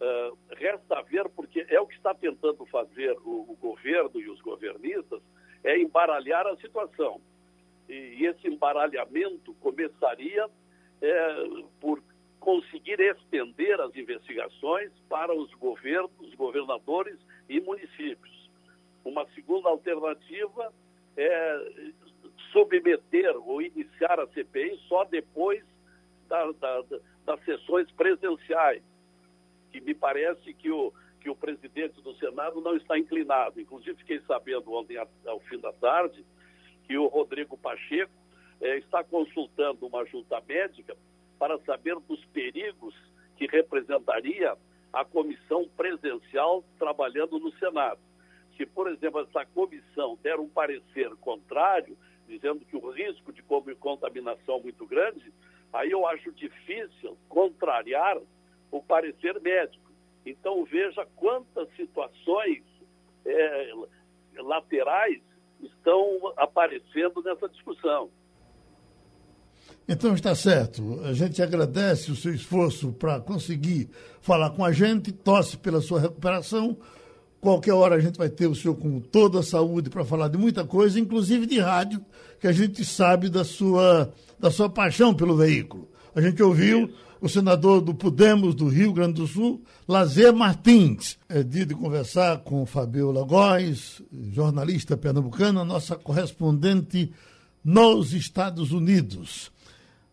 [0.00, 4.40] ah, resta ver, porque é o que está tentando fazer o, o governo e os
[4.40, 5.20] governistas,
[5.64, 7.20] é embaralhar a situação.
[7.88, 10.48] E, e esse embaralhamento começaria
[11.02, 11.44] é,
[11.80, 12.00] por
[12.38, 17.18] conseguir estender as investigações para os governos, os governadores
[17.48, 18.50] e municípios.
[19.04, 20.72] Uma segunda alternativa
[21.16, 21.92] é
[22.52, 25.64] submeter ou iniciar a CPI só depois
[26.28, 26.84] da, da,
[27.28, 28.82] das sessões presenciais,
[29.70, 33.60] que me parece que o, que o presidente do Senado não está inclinado.
[33.60, 36.24] Inclusive, fiquei sabendo ontem, ao fim da tarde,
[36.84, 38.10] que o Rodrigo Pacheco
[38.62, 40.96] eh, está consultando uma junta médica
[41.38, 42.94] para saber dos perigos
[43.36, 44.56] que representaria
[44.90, 48.00] a comissão presencial trabalhando no Senado.
[48.56, 51.94] Se, por exemplo, essa comissão der um parecer contrário,
[52.26, 53.42] dizendo que o risco de
[53.74, 55.30] contaminação é muito grande,
[55.72, 58.18] aí eu acho difícil contrariar
[58.70, 59.90] o parecer médico.
[60.24, 62.62] Então veja quantas situações
[63.24, 63.72] é,
[64.36, 65.20] laterais
[65.60, 68.10] estão aparecendo nessa discussão.
[69.88, 71.00] Então está certo.
[71.04, 73.88] A gente agradece o seu esforço para conseguir
[74.20, 76.76] falar com a gente, torce pela sua recuperação.
[77.40, 80.36] Qualquer hora a gente vai ter o senhor com toda a saúde para falar de
[80.36, 82.04] muita coisa, inclusive de rádio,
[82.40, 85.88] que a gente sabe da sua, da sua paixão pelo veículo.
[86.14, 91.16] A gente ouviu o senador do Podemos do Rio Grande do Sul, Lazer Martins.
[91.28, 97.12] É dia de conversar com Fabiola Góes, jornalista pernambucana, nossa correspondente
[97.64, 99.52] nos Estados Unidos.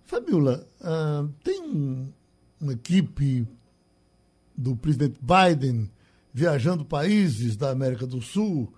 [0.05, 2.11] Fabiola, uh, tem
[2.61, 3.47] uma equipe
[4.55, 5.89] do presidente Biden
[6.35, 8.73] viajando países da América do Sul,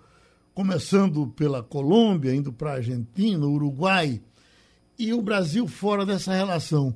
[0.54, 4.22] começando pela Colômbia, indo para a Argentina, Uruguai,
[4.96, 6.94] e o Brasil fora dessa relação.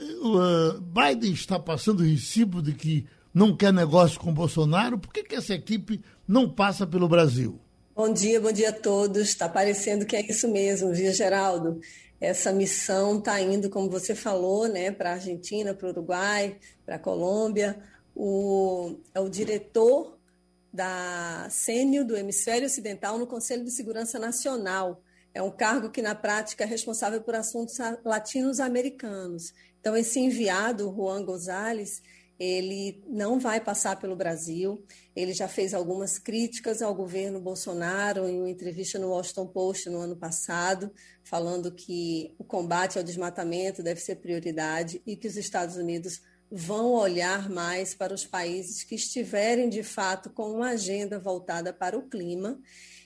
[0.00, 4.96] Uh, Biden está passando o recibo de que não quer negócio com Bolsonaro.
[4.96, 7.58] Por que, que essa equipe não passa pelo Brasil?
[7.92, 9.22] Bom dia, bom dia a todos.
[9.22, 11.80] Está parecendo que é isso mesmo, viu, Geraldo?
[12.20, 16.94] Essa missão está indo, como você falou, né, para a Argentina, para o Uruguai, para
[16.94, 17.76] a Colômbia.
[18.14, 20.18] O, é o diretor
[20.72, 25.02] da Sênio do Hemisfério Ocidental no Conselho de Segurança Nacional.
[25.32, 29.52] É um cargo que, na prática, é responsável por assuntos latinos-americanos.
[29.80, 32.02] Então, esse enviado, Juan Gonzalez,
[32.40, 34.82] ele não vai passar pelo Brasil.
[35.14, 39.98] Ele já fez algumas críticas ao governo Bolsonaro em uma entrevista no Washington Post no
[39.98, 40.90] ano passado,
[41.22, 46.92] falando que o combate ao desmatamento deve ser prioridade e que os Estados Unidos vão
[46.92, 52.08] olhar mais para os países que estiverem de fato com uma agenda voltada para o
[52.08, 52.58] clima.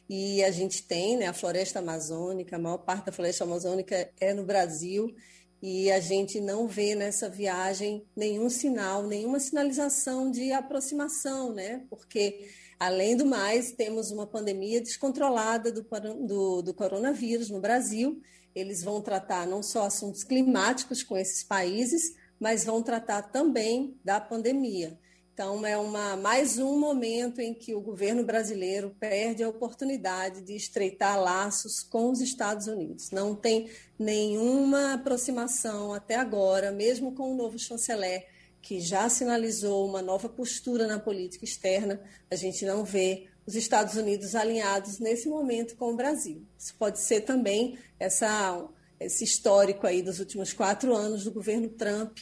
[0.09, 4.33] E a gente tem né, a floresta amazônica, a maior parte da floresta amazônica é
[4.33, 5.15] no Brasil
[5.63, 11.87] e a gente não vê nessa viagem nenhum sinal, nenhuma sinalização de aproximação, né?
[11.89, 15.83] Porque, além do mais, temos uma pandemia descontrolada do,
[16.27, 18.21] do, do coronavírus no Brasil.
[18.55, 24.21] Eles vão tratar não só assuntos climáticos com esses países, mas vão tratar também da
[24.21, 24.99] pandemia.
[25.33, 30.55] Então, é uma, mais um momento em que o governo brasileiro perde a oportunidade de
[30.55, 33.11] estreitar laços com os Estados Unidos.
[33.11, 38.27] Não tem nenhuma aproximação até agora, mesmo com o novo chanceler,
[38.61, 41.99] que já sinalizou uma nova postura na política externa,
[42.31, 46.45] a gente não vê os Estados Unidos alinhados nesse momento com o Brasil.
[46.59, 48.69] Isso pode ser também essa,
[49.01, 52.19] esse histórico aí dos últimos quatro anos do governo Trump,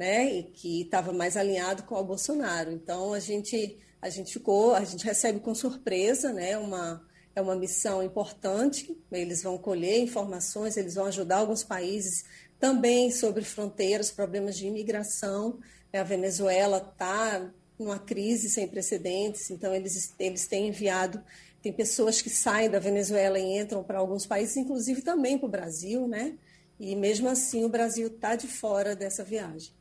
[0.00, 2.72] né, e que estava mais alinhado com o Bolsonaro.
[2.72, 7.54] Então a gente a gente ficou, a gente recebe com surpresa, né, uma é uma
[7.54, 8.98] missão importante.
[9.12, 12.24] Eles vão colher informações, eles vão ajudar alguns países
[12.58, 15.60] também sobre fronteiras, problemas de imigração.
[15.92, 21.22] A Venezuela está numa crise sem precedentes, então eles, eles têm enviado,
[21.62, 25.50] tem pessoas que saem da Venezuela e entram para alguns países, inclusive também para o
[25.50, 26.38] Brasil, né?
[26.78, 29.78] E mesmo assim o Brasil está de fora dessa viagem.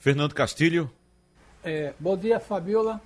[0.00, 0.90] Fernando Castilho.
[1.62, 3.02] É, bom dia, Fabiola.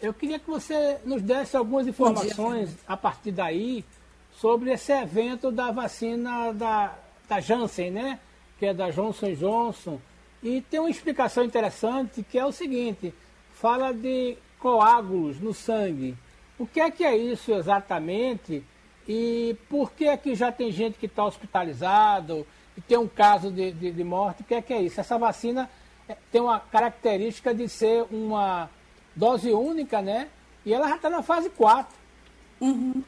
[0.00, 3.84] Eu queria que você nos desse algumas informações a partir daí
[4.32, 6.96] sobre esse evento da vacina da,
[7.28, 8.18] da Janssen, né?
[8.58, 10.00] Que é da Johnson Johnson.
[10.42, 13.12] E tem uma explicação interessante que é o seguinte:
[13.52, 16.16] fala de coágulos no sangue.
[16.58, 18.64] O que é que é isso exatamente?
[19.06, 22.46] E por que é que já tem gente que está hospitalizado
[22.78, 24.40] e tem um caso de, de, de morte?
[24.40, 24.98] O que é que é isso?
[24.98, 25.68] Essa vacina
[26.30, 28.70] tem uma característica de ser uma
[29.14, 30.28] dose única, né?
[30.64, 31.94] E ela já está na fase 4.
[32.60, 33.02] Uhum.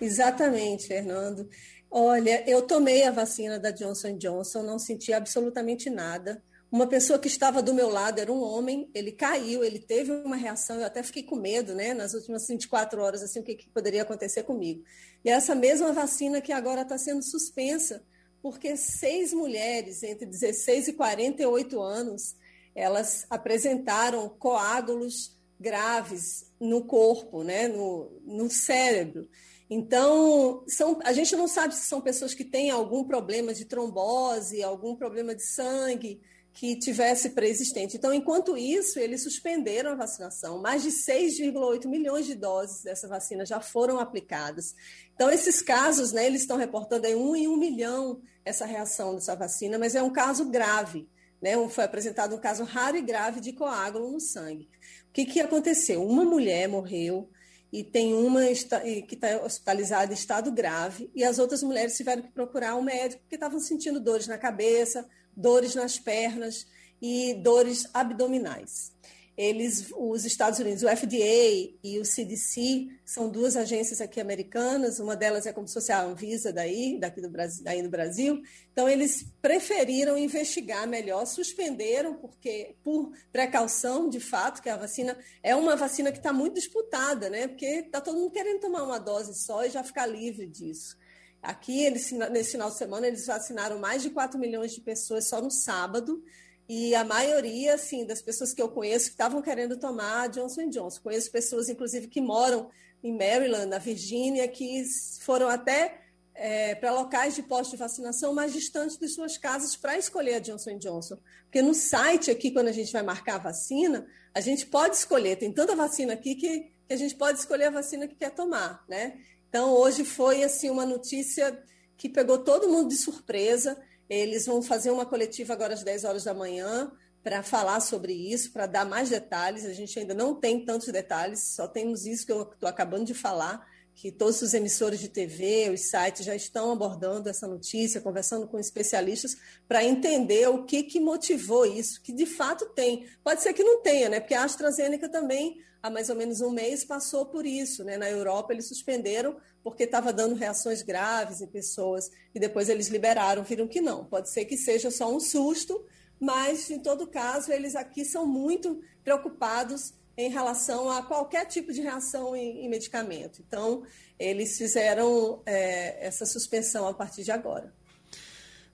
[0.00, 1.48] Exatamente, Fernando.
[1.90, 6.42] Olha, eu tomei a vacina da Johnson Johnson, não senti absolutamente nada.
[6.72, 10.36] Uma pessoa que estava do meu lado era um homem, ele caiu, ele teve uma
[10.36, 13.68] reação, eu até fiquei com medo, né, nas últimas 24 horas, assim, o que, que
[13.68, 14.82] poderia acontecer comigo.
[15.22, 18.02] E essa mesma vacina que agora está sendo suspensa,
[18.42, 22.34] porque seis mulheres entre 16 e 48 anos
[22.74, 29.28] elas apresentaram coágulos graves no corpo, né, no, no cérebro.
[29.70, 34.62] Então, são, a gente não sabe se são pessoas que têm algum problema de trombose,
[34.62, 36.20] algum problema de sangue
[36.52, 37.96] que tivesse pré-existente.
[37.96, 40.60] Então, enquanto isso, eles suspenderam a vacinação.
[40.60, 44.74] Mais de 6,8 milhões de doses dessa vacina já foram aplicadas.
[45.14, 49.36] Então, esses casos, né, eles estão reportando em um em um milhão essa reação dessa
[49.36, 51.08] vacina, mas é um caso grave.
[51.40, 51.52] Né?
[51.68, 54.68] Foi apresentado um caso raro e grave de coágulo no sangue.
[55.08, 56.06] O que, que aconteceu?
[56.06, 57.28] Uma mulher morreu
[57.72, 62.30] e tem uma que está hospitalizada em estado grave, e as outras mulheres tiveram que
[62.30, 66.66] procurar um médico porque estavam sentindo dores na cabeça, dores nas pernas
[67.00, 68.92] e dores abdominais
[69.36, 75.16] eles, os Estados Unidos, o FDA e o CDC são duas agências aqui americanas, uma
[75.16, 78.42] delas é como se fosse a Anvisa daí, daqui do Brasil, daí do Brasil.
[78.72, 85.56] Então eles preferiram investigar melhor, suspenderam porque por precaução, de fato, que a vacina é
[85.56, 87.48] uma vacina que está muito disputada, né?
[87.48, 90.96] Porque está todo mundo querendo tomar uma dose só e já ficar livre disso.
[91.42, 95.40] Aqui, eles, nesse final de semana, eles vacinaram mais de 4 milhões de pessoas só
[95.42, 96.22] no sábado.
[96.68, 101.00] E a maioria, assim, das pessoas que eu conheço que estavam querendo tomar Johnson Johnson.
[101.02, 102.70] Conheço pessoas, inclusive, que moram
[103.02, 104.84] em Maryland, na Virgínia, que
[105.20, 106.00] foram até
[106.34, 110.38] é, para locais de posto de vacinação mais distantes de suas casas para escolher a
[110.38, 111.18] Johnson Johnson.
[111.44, 115.36] Porque no site aqui, quando a gente vai marcar a vacina, a gente pode escolher.
[115.36, 118.84] Tem tanta vacina aqui que, que a gente pode escolher a vacina que quer tomar,
[118.88, 119.18] né?
[119.48, 121.62] Então, hoje foi, assim, uma notícia
[121.98, 123.78] que pegou todo mundo de surpresa.
[124.12, 128.52] Eles vão fazer uma coletiva agora às 10 horas da manhã para falar sobre isso,
[128.52, 129.64] para dar mais detalhes.
[129.64, 133.14] A gente ainda não tem tantos detalhes, só temos isso que eu estou acabando de
[133.14, 138.46] falar, que todos os emissores de TV, os sites já estão abordando essa notícia, conversando
[138.46, 139.34] com especialistas
[139.66, 143.06] para entender o que, que motivou isso, que de fato tem.
[143.24, 144.20] Pode ser que não tenha, né?
[144.20, 147.82] Porque a AstraZeneca também, há mais ou menos um mês, passou por isso.
[147.82, 147.96] Né?
[147.96, 153.42] Na Europa, eles suspenderam porque estava dando reações graves em pessoas e depois eles liberaram,
[153.42, 154.04] viram que não.
[154.04, 155.84] Pode ser que seja só um susto,
[156.20, 161.80] mas em todo caso eles aqui são muito preocupados em relação a qualquer tipo de
[161.80, 163.42] reação em, em medicamento.
[163.46, 163.82] Então
[164.18, 167.72] eles fizeram é, essa suspensão a partir de agora.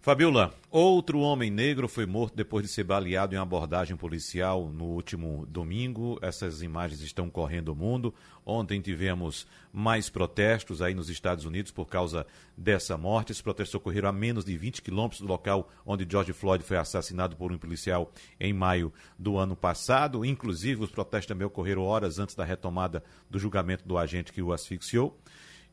[0.09, 5.44] Fabiola, outro homem negro foi morto depois de ser baleado em abordagem policial no último
[5.44, 6.18] domingo.
[6.23, 8.14] Essas imagens estão correndo o mundo.
[8.42, 13.33] Ontem tivemos mais protestos aí nos Estados Unidos por causa dessa morte.
[13.33, 17.37] Esses protestos ocorreram a menos de 20 quilômetros do local onde George Floyd foi assassinado
[17.37, 20.24] por um policial em maio do ano passado.
[20.24, 24.55] Inclusive, os protestos também ocorreram horas antes da retomada do julgamento do agente que o
[24.55, 25.20] asfixiou.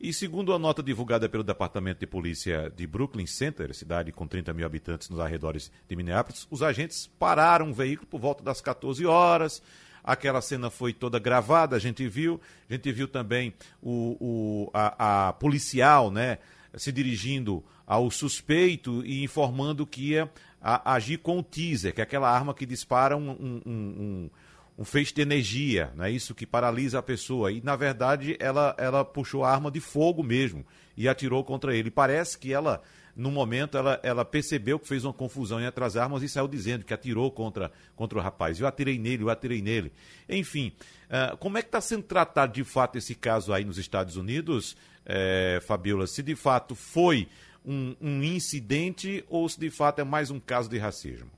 [0.05, 4.53] E segundo a nota divulgada pelo Departamento de Polícia de Brooklyn Center, cidade com 30
[4.53, 9.03] mil habitantes nos arredores de Minneapolis, os agentes pararam o veículo por volta das 14
[9.03, 9.63] horas.
[10.03, 12.39] Aquela cena foi toda gravada, a gente viu.
[12.69, 13.51] A gente viu também
[13.81, 16.37] o, o a, a policial né,
[16.75, 20.31] se dirigindo ao suspeito e informando que ia
[20.61, 24.29] a, agir com o teaser, que é aquela arma que dispara um, um, um
[24.77, 26.11] um feixe de energia, né?
[26.11, 27.51] isso que paralisa a pessoa.
[27.51, 30.65] E, na verdade, ela, ela puxou a arma de fogo mesmo
[30.97, 31.89] e atirou contra ele.
[31.89, 32.81] Parece que ela
[33.15, 36.83] no momento, ela, ela percebeu que fez uma confusão entre as armas e saiu dizendo
[36.83, 38.59] que atirou contra, contra o rapaz.
[38.59, 39.93] Eu atirei nele, eu atirei nele.
[40.27, 40.73] Enfim,
[41.05, 44.75] uh, como é que está sendo tratado de fato esse caso aí nos Estados Unidos,
[45.05, 46.07] é, Fabiola?
[46.07, 47.29] Se de fato foi
[47.65, 51.34] um, um incidente ou se de fato é mais um caso de racismo?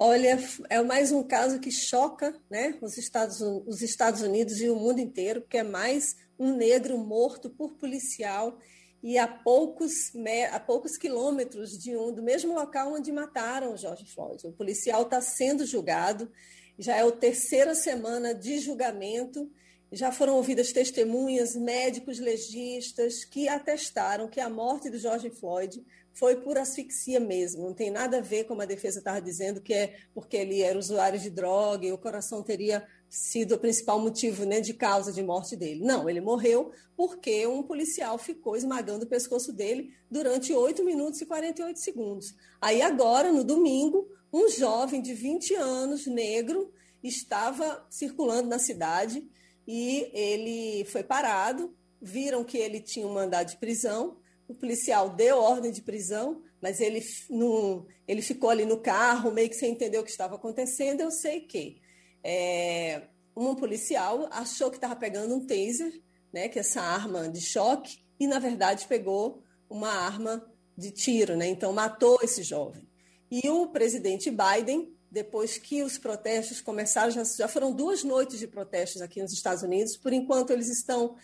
[0.00, 0.38] Olha,
[0.70, 5.00] é mais um caso que choca né, os, Estados, os Estados Unidos e o mundo
[5.00, 8.56] inteiro, porque é mais um negro morto por policial
[9.02, 10.12] e a poucos,
[10.52, 14.46] a poucos quilômetros de um, do mesmo local onde mataram George Floyd.
[14.46, 16.30] O policial está sendo julgado,
[16.78, 19.50] já é a terceira semana de julgamento,
[19.90, 25.84] já foram ouvidas testemunhas, médicos legistas que atestaram que a morte do George Floyd
[26.18, 29.72] foi por asfixia mesmo, não tem nada a ver com a defesa estava dizendo que
[29.72, 34.44] é porque ele era usuário de droga e o coração teria sido o principal motivo
[34.44, 35.84] né, de causa de morte dele.
[35.84, 41.26] Não, ele morreu porque um policial ficou esmagando o pescoço dele durante 8 minutos e
[41.26, 42.34] 48 segundos.
[42.60, 49.24] Aí agora, no domingo, um jovem de 20 anos, negro, estava circulando na cidade
[49.66, 54.16] e ele foi parado, viram que ele tinha um mandado de prisão,
[54.48, 59.48] o policial deu ordem de prisão, mas ele, não, ele ficou ali no carro, meio
[59.48, 61.02] que sem entender o que estava acontecendo.
[61.02, 61.80] Eu sei que
[62.24, 63.02] é,
[63.36, 67.98] um policial achou que estava pegando um taser, né, que é essa arma de choque,
[68.18, 70.44] e na verdade pegou uma arma
[70.76, 71.46] de tiro, né?
[71.46, 72.88] Então matou esse jovem.
[73.30, 78.46] E o presidente Biden, depois que os protestos começaram, já, já foram duas noites de
[78.46, 79.96] protestos aqui nos Estados Unidos.
[79.96, 81.16] Por enquanto eles estão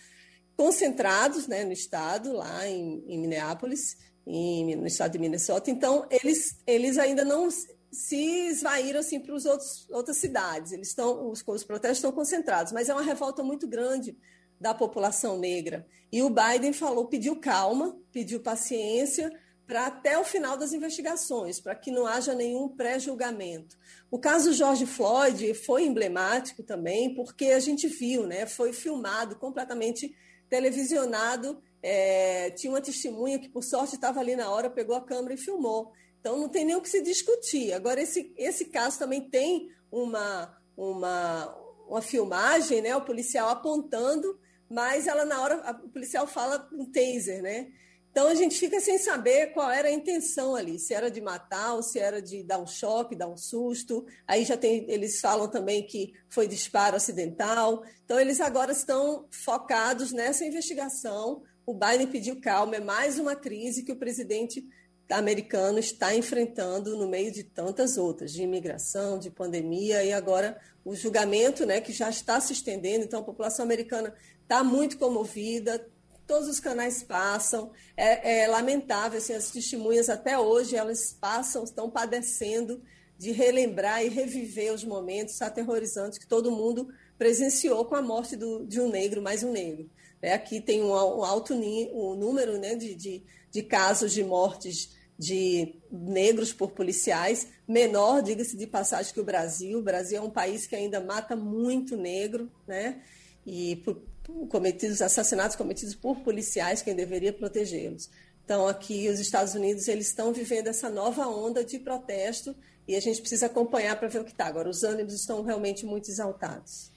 [0.56, 3.96] concentrados né, no estado, lá em, em Minneapolis,
[4.26, 5.70] em, no estado de Minnesota.
[5.70, 9.44] Então, eles, eles ainda não se esvaíram assim, para as
[9.90, 10.72] outras cidades.
[10.72, 14.16] Eles estão, os, os protestos estão concentrados, mas é uma revolta muito grande
[14.60, 15.86] da população negra.
[16.10, 19.32] E o Biden falou, pediu calma, pediu paciência
[19.66, 23.78] para até o final das investigações, para que não haja nenhum pré-julgamento.
[24.10, 30.14] O caso George Floyd foi emblemático também, porque a gente viu, né, foi filmado completamente
[30.54, 35.34] televisionado, é, tinha uma testemunha que, por sorte, estava ali na hora, pegou a câmera
[35.34, 35.90] e filmou.
[36.20, 37.72] Então, não tem nem o que se discutir.
[37.72, 41.56] Agora, esse, esse caso também tem uma, uma,
[41.88, 42.94] uma filmagem, né?
[42.94, 44.38] o policial apontando,
[44.70, 47.72] mas ela, na hora, o policial fala um taser, né?
[48.14, 51.74] Então a gente fica sem saber qual era a intenção ali, se era de matar
[51.74, 54.06] ou se era de dar um choque, dar um susto.
[54.24, 57.82] Aí já tem, eles falam também que foi disparo acidental.
[58.04, 61.42] Então eles agora estão focados nessa investigação.
[61.66, 64.64] O Biden pediu calma, é mais uma crise que o presidente
[65.10, 70.94] americano está enfrentando no meio de tantas outras, de imigração, de pandemia e agora o
[70.94, 73.04] julgamento, né, que já está se estendendo.
[73.04, 75.84] Então a população americana está muito comovida,
[76.26, 77.70] todos os canais passam.
[77.96, 82.82] É, é lamentável, assim, as testemunhas até hoje elas passam, estão padecendo
[83.16, 88.66] de relembrar e reviver os momentos aterrorizantes que todo mundo presenciou com a morte do,
[88.66, 89.88] de um negro, mais um negro.
[90.20, 94.94] É, aqui tem um, um alto um número né, de, de, de casos de mortes
[95.18, 99.78] de negros por policiais, menor, diga-se de passagem, que o Brasil.
[99.78, 103.00] O Brasil é um país que ainda mata muito negro, né?
[103.46, 104.02] E por,
[104.48, 108.08] cometidos, assassinatos cometidos por policiais, quem deveria protegê-los.
[108.44, 112.54] Então, aqui os Estados Unidos eles estão vivendo essa nova onda de protesto
[112.86, 114.46] e a gente precisa acompanhar para ver o que está.
[114.46, 116.90] Agora, os ânimos estão realmente muito exaltados.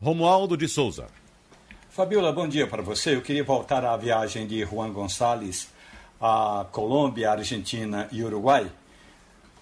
[0.00, 1.06] Romualdo de Souza.
[1.88, 3.14] Fabiola, bom dia para você.
[3.14, 5.68] Eu queria voltar à viagem de Juan Gonçalves
[6.20, 8.70] à Colômbia, Argentina e Uruguai,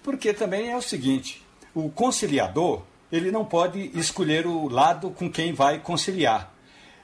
[0.03, 1.41] porque também é o seguinte:
[1.73, 6.53] o conciliador ele não pode escolher o lado com quem vai conciliar.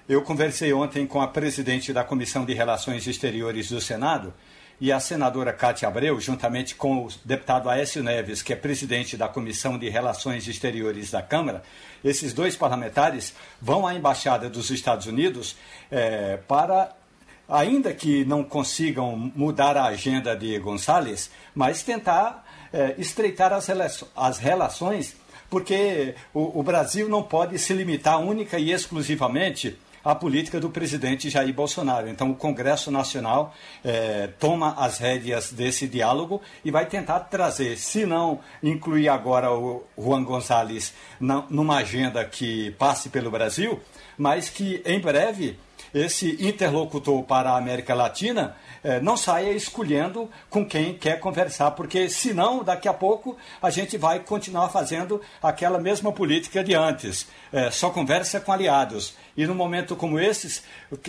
[0.09, 4.33] Eu conversei ontem com a presidente da Comissão de Relações Exteriores do Senado
[4.79, 9.27] e a senadora Cátia Abreu, juntamente com o deputado Aécio Neves, que é presidente da
[9.27, 11.61] Comissão de Relações Exteriores da Câmara,
[12.05, 15.57] esses dois parlamentares vão à Embaixada dos Estados Unidos
[15.91, 16.95] é, para,
[17.49, 23.67] ainda que não consigam mudar a agenda de Gonçalves, mas tentar é, estreitar as,
[24.15, 25.17] as relações,
[25.49, 29.77] porque o, o Brasil não pode se limitar única e exclusivamente
[30.07, 32.07] a política do presidente Jair Bolsonaro.
[32.07, 33.53] Então, o Congresso Nacional
[33.83, 39.83] é, toma as rédeas desse diálogo e vai tentar trazer, se não incluir agora o
[39.97, 40.93] Juan Gonzalez
[41.49, 43.81] numa agenda que passe pelo Brasil,
[44.17, 45.59] mas que em breve
[45.93, 52.09] esse interlocutor para a América Latina eh, não saia escolhendo com quem quer conversar, porque
[52.09, 57.27] senão, daqui a pouco, a gente vai continuar fazendo aquela mesma política de antes.
[57.51, 59.15] Eh, só conversa com aliados.
[59.35, 60.63] E num momento como esses,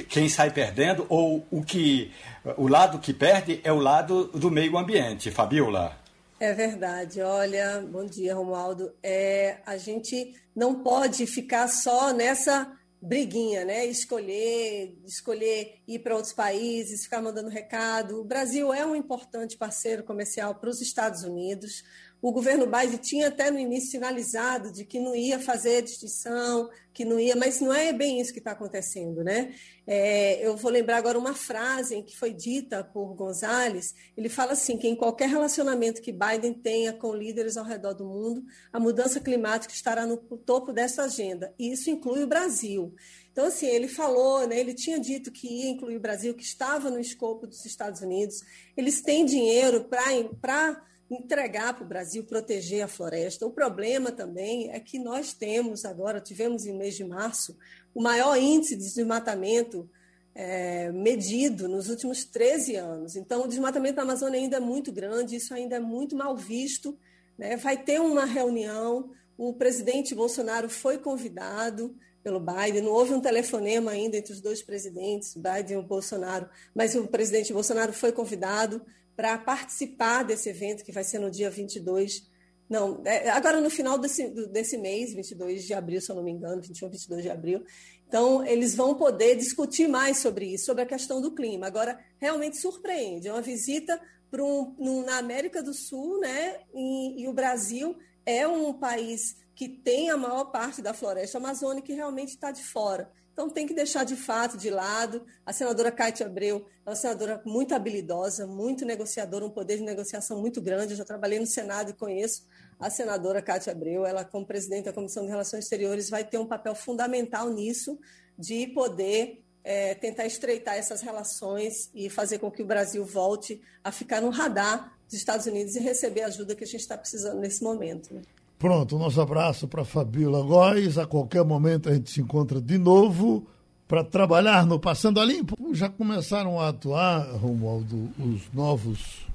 [0.09, 2.13] quem sai perdendo, ou o que
[2.57, 5.31] o lado que perde é o lado do meio ambiente.
[5.31, 5.97] Fabiola.
[6.41, 7.21] É verdade.
[7.21, 8.93] Olha, bom dia, Romualdo.
[9.03, 13.87] É, a gente não pode ficar só nessa briguinha, né?
[13.87, 18.21] Escolher, escolher ir para outros países, ficar mandando recado.
[18.21, 21.85] O Brasil é um importante parceiro comercial para os Estados Unidos.
[22.21, 27.05] O governo Biden tinha até no início sinalizado de que não ia fazer distinção, que
[27.05, 29.55] não ia, mas não é bem isso que está acontecendo, né?
[29.87, 33.95] É, eu vou lembrar agora uma frase que foi dita por Gonzalez.
[34.17, 38.05] Ele fala assim: que em qualquer relacionamento que Biden tenha com líderes ao redor do
[38.05, 41.55] mundo, a mudança climática estará no topo dessa agenda.
[41.57, 42.93] E isso inclui o Brasil.
[43.31, 46.91] Então, assim, ele falou, né, ele tinha dito que ia incluir o Brasil, que estava
[46.91, 48.41] no escopo dos Estados Unidos.
[48.77, 53.47] Eles têm dinheiro para entregar para o Brasil, proteger a floresta.
[53.47, 57.57] O problema também é que nós temos agora, tivemos em mês de março,
[57.95, 59.89] o maior índice de desmatamento
[60.35, 63.17] é, medido nos últimos 13 anos.
[63.17, 66.97] Então, o desmatamento da Amazônia ainda é muito grande, isso ainda é muito mal visto.
[67.37, 67.57] Né?
[67.57, 73.93] Vai ter uma reunião, o presidente Bolsonaro foi convidado pelo Biden, não houve um telefonema
[73.93, 78.85] ainda entre os dois presidentes, Biden e Bolsonaro, mas o presidente Bolsonaro foi convidado
[79.19, 82.23] para participar desse evento, que vai ser no dia 22.
[82.71, 86.31] Não, é, agora no final desse, desse mês, 22 de abril, se eu não me
[86.31, 87.65] engano, 21, 22 de abril.
[88.07, 91.67] Então, eles vão poder discutir mais sobre isso, sobre a questão do clima.
[91.67, 93.27] Agora, realmente surpreende.
[93.27, 94.01] É uma visita
[94.31, 96.61] para um, na América do Sul, né?
[96.73, 101.91] E, e o Brasil é um país que tem a maior parte da floresta amazônica
[101.91, 103.11] e realmente está de fora.
[103.39, 105.25] Então tem que deixar de fato de lado.
[105.47, 110.41] A senadora Cátia Abreu é uma senadora muito habilidosa, muito negociadora, um poder de negociação
[110.41, 110.95] muito grande.
[110.95, 112.45] Eu já trabalhei no Senado e conheço
[112.81, 114.05] a senadora Cátia Abreu.
[114.05, 117.97] Ela, como presidente da Comissão de Relações Exteriores, vai ter um papel fundamental nisso,
[118.37, 123.93] de poder é, tentar estreitar essas relações e fazer com que o Brasil volte a
[123.93, 127.39] ficar no radar dos Estados Unidos e receber a ajuda que a gente está precisando
[127.39, 128.13] nesse momento.
[128.13, 128.23] Né?
[128.59, 130.99] Pronto, o nosso abraço para Fabiola Góes.
[130.99, 133.47] A qualquer momento a gente se encontra de novo
[133.87, 135.57] para trabalhar no Passando a Limpo.
[135.75, 139.29] Já começaram a atuar, Romualdo, os novos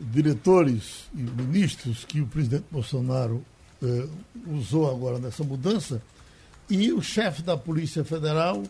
[0.00, 3.44] diretores e ministros que o presidente Bolsonaro
[3.82, 4.06] eh,
[4.46, 6.00] usou agora nessa mudança.
[6.70, 8.62] E o chefe da Polícia Federal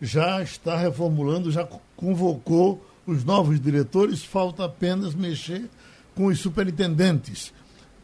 [0.00, 5.68] já está reformulando, já convocou os novos diretores, falta apenas mexer
[6.14, 7.52] com os superintendentes.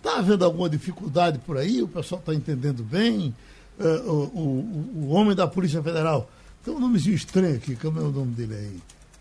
[0.05, 1.83] Está havendo alguma dificuldade por aí?
[1.83, 3.35] O pessoal está entendendo bem?
[3.81, 6.31] Uh, o, o, o, homem da Polícia Federal.
[6.63, 8.81] Tem um nomezinho estranho aqui, como é o nome dele aí?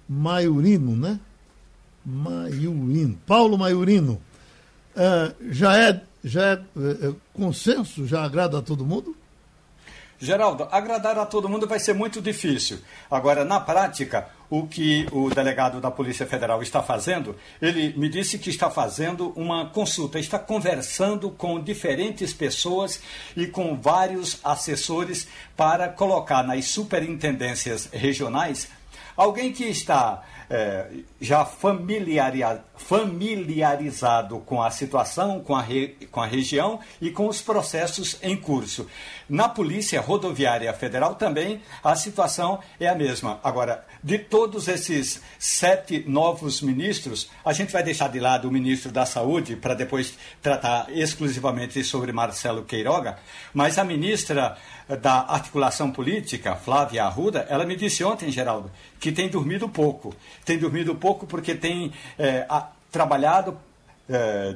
[0.09, 1.17] Maiorino, né?
[2.05, 3.17] Maiorino.
[3.25, 4.19] Paulo Maiorino.
[4.93, 8.05] Uh, já é, já é, é consenso?
[8.05, 9.15] Já agrada a todo mundo?
[10.23, 12.79] Geraldo, agradar a todo mundo vai ser muito difícil.
[13.11, 18.39] Agora, na prática, o que o delegado da Polícia Federal está fazendo, ele me disse
[18.39, 23.01] que está fazendo uma consulta, está conversando com diferentes pessoas
[23.35, 28.69] e com vários assessores para colocar nas superintendências regionais
[29.15, 30.87] alguém que está é,
[31.19, 31.45] já
[32.75, 35.65] familiarizado com a situação, com a,
[36.11, 38.87] com a região e com os processos em curso.
[39.27, 43.39] Na Polícia Rodoviária Federal também a situação é a mesma.
[43.43, 48.91] Agora, de todos esses sete novos ministros, a gente vai deixar de lado o ministro
[48.91, 53.17] da Saúde para depois tratar exclusivamente sobre Marcelo Queiroga,
[53.53, 54.57] mas a ministra
[55.01, 58.69] da Articulação Política, Flávia Arruda, ela me disse ontem, Geraldo,
[59.03, 60.15] que tem dormido pouco.
[60.45, 63.57] Tem dormido pouco porque tem é, a, trabalhado.
[64.09, 64.55] É,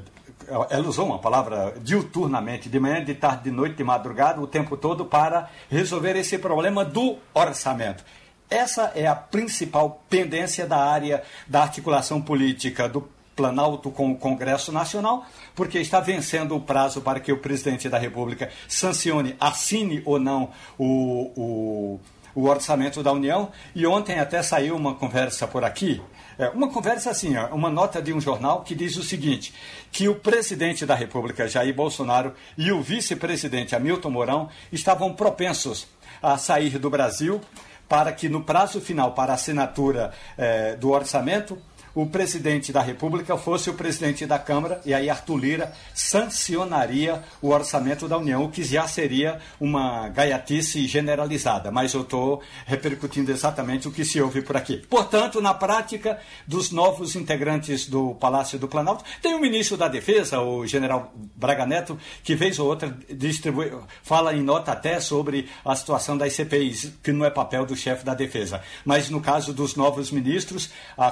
[0.69, 4.77] ela usou uma palavra diuturnamente, de manhã, de tarde, de noite, de madrugada, o tempo
[4.77, 8.05] todo para resolver esse problema do orçamento.
[8.49, 14.71] Essa é a principal pendência da área da articulação política do Planalto com o Congresso
[14.71, 20.17] Nacional, porque está vencendo o prazo para que o presidente da República sancione, assine ou
[20.17, 21.99] não o, o,
[22.37, 23.49] o orçamento da União.
[23.73, 25.99] E ontem até saiu uma conversa por aqui,
[26.37, 29.51] é, uma conversa assim, uma nota de um jornal que diz o seguinte:
[29.91, 35.87] que o presidente da República, Jair Bolsonaro, e o vice-presidente Hamilton Mourão estavam propensos
[36.21, 37.41] a sair do Brasil
[37.89, 41.57] para que no prazo final para a assinatura eh, do orçamento
[41.97, 47.49] o presidente da República fosse o presidente da Câmara e aí Arthur Lira sancionaria o
[47.49, 51.71] orçamento da União, o que já seria uma gaiatice generalizada.
[51.71, 54.77] Mas eu estou repercutindo exatamente o que se ouve por aqui.
[54.87, 60.39] Portanto, na prática dos novos integrantes do Palácio do Planalto, tem o ministro da Defesa,
[60.39, 63.71] o general Braga Neto, que vez ou outra distribui,
[64.03, 68.05] fala em nota até sobre a situação das CPIs, que não é papel do chefe
[68.05, 68.61] da Defesa.
[68.85, 71.07] Mas no caso dos novos ministros, a,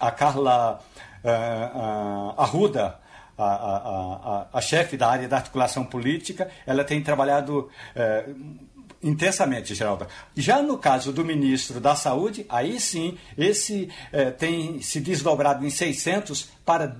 [0.00, 0.80] a Carla
[1.22, 2.98] uh, uh, Arruda,
[3.36, 8.58] a, a, a, a chefe da área da articulação política, ela tem trabalhado uh,
[9.02, 10.06] intensamente, Geraldo.
[10.34, 13.90] Já no caso do ministro da Saúde, aí sim, esse
[14.38, 16.96] tem se desdobrado em 600 para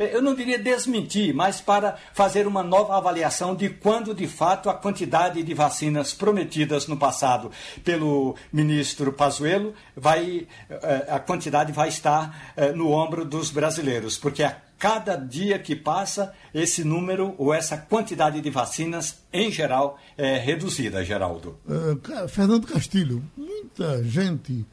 [0.00, 4.74] eu não diria desmentir, mas para fazer uma nova avaliação de quando de fato a
[4.74, 7.50] quantidade de vacinas prometidas no passado
[7.84, 14.42] pelo ministro Pazuello vai eh, a quantidade vai estar eh, no ombro dos brasileiros, porque
[14.42, 20.38] a cada dia que passa esse número ou essa quantidade de vacinas em geral é
[20.38, 21.58] reduzida, Geraldo.
[21.66, 24.64] Uh, Fernando Castilho, muita gente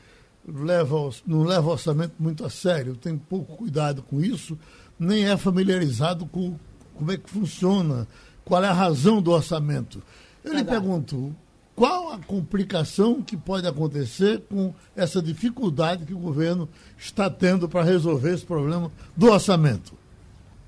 [0.47, 4.57] leva, não leva orçamento muito a sério, tem pouco cuidado com isso
[4.99, 6.55] nem é familiarizado com
[6.95, 8.07] como é que funciona,
[8.43, 10.01] qual é a razão do orçamento.
[10.43, 10.63] Eu Verdade.
[10.63, 11.35] lhe pergunto,
[11.75, 16.67] qual a complicação que pode acontecer com essa dificuldade que o governo
[16.97, 19.93] está tendo para resolver esse problema do orçamento?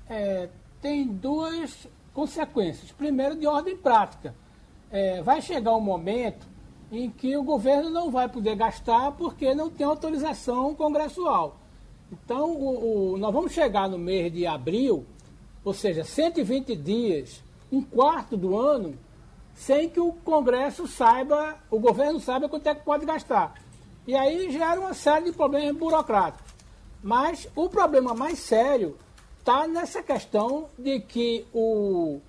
[0.08, 0.48] É,
[0.80, 2.92] tem duas consequências.
[2.92, 4.34] Primeiro, de ordem prática.
[4.90, 6.46] É, vai chegar um momento
[6.90, 11.59] em que o governo não vai poder gastar porque não tem autorização congressual.
[12.12, 15.06] Então, o, o, nós vamos chegar no mês de abril,
[15.64, 18.98] ou seja, 120 dias, um quarto do ano,
[19.54, 23.54] sem que o Congresso saiba, o governo saiba quanto é que pode gastar.
[24.06, 26.50] E aí gera uma série de problemas burocráticos.
[27.02, 28.96] Mas o problema mais sério
[29.38, 32.20] está nessa questão de que o,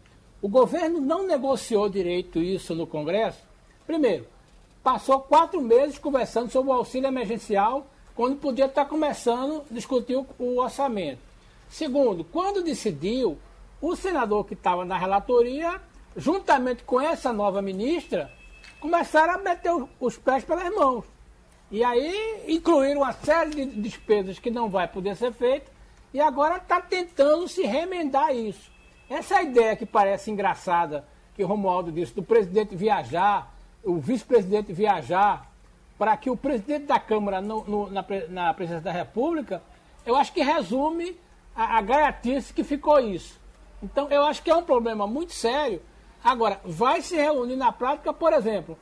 [0.41, 3.39] o governo não negociou direito isso no Congresso.
[3.87, 4.27] Primeiro,
[4.83, 10.25] passou quatro meses conversando sobre o auxílio emergencial quando podia estar começando a discutir o,
[10.37, 11.19] o orçamento.
[11.69, 13.37] Segundo, quando decidiu,
[13.81, 15.81] o senador que estava na relatoria,
[16.15, 18.31] juntamente com essa nova ministra,
[18.79, 21.05] começaram a meter os pés pelas mãos.
[21.71, 25.71] E aí incluíram uma série de despesas que não vai poder ser feita
[26.13, 28.69] e agora está tentando se remendar isso.
[29.09, 31.05] Essa ideia que parece engraçada,
[31.35, 33.53] que o Romualdo disse, do presidente viajar,
[33.83, 35.50] o vice-presidente viajar
[36.01, 39.61] para que o presidente da Câmara, no, no, na, na, presidência da República,
[40.03, 41.15] eu acho que resume
[41.55, 43.39] a, a gaiatice que ficou isso.
[43.83, 45.79] Então, eu acho que é um problema muito sério.
[46.23, 48.75] Agora, vai se reunir na prática, por exemplo,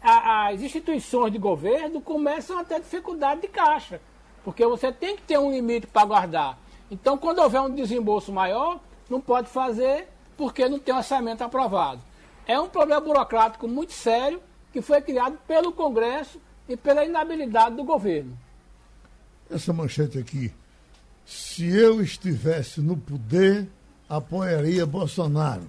[0.00, 4.00] a, as instituições de governo começam a ter dificuldade de caixa,
[4.44, 6.56] porque você tem que ter um limite para guardar.
[6.88, 8.78] Então, quando houver um desembolso maior,
[9.10, 10.06] não pode fazer
[10.36, 12.00] porque não tem orçamento aprovado.
[12.46, 14.40] É um problema burocrático muito sério
[14.72, 18.38] que foi criado pelo Congresso e pela inabilidade do governo.
[19.50, 20.52] Essa manchete aqui.
[21.24, 23.68] Se eu estivesse no poder,
[24.08, 25.66] apoiaria Bolsonaro.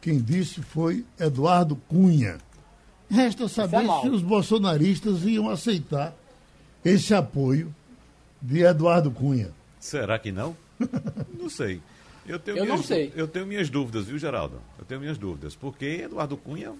[0.00, 2.38] Quem disse foi Eduardo Cunha.
[3.10, 6.14] Resta saber é se os bolsonaristas iam aceitar
[6.84, 7.74] esse apoio
[8.40, 9.50] de Eduardo Cunha.
[9.80, 10.56] Será que não?
[11.38, 11.80] não sei.
[12.26, 13.12] Eu, tenho eu minhas, não sei.
[13.16, 14.60] Eu tenho minhas dúvidas, viu, Geraldo?
[14.78, 15.56] Eu tenho minhas dúvidas.
[15.56, 16.74] Porque Eduardo Cunha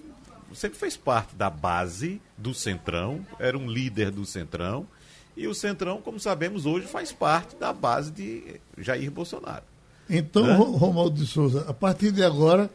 [0.55, 4.87] sempre fez parte da base do Centrão, era um líder do Centrão,
[5.35, 9.63] e o Centrão, como sabemos hoje, faz parte da base de Jair Bolsonaro.
[10.09, 10.55] Então, Hã?
[10.55, 12.69] Romualdo de Souza, a partir de agora,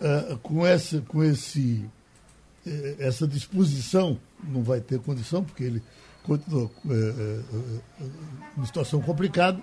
[0.00, 1.84] uh, com, essa, com esse,
[2.66, 5.82] uh, essa disposição, não vai ter condição, porque ele
[6.22, 6.70] continua
[8.56, 9.60] uma situação complicada,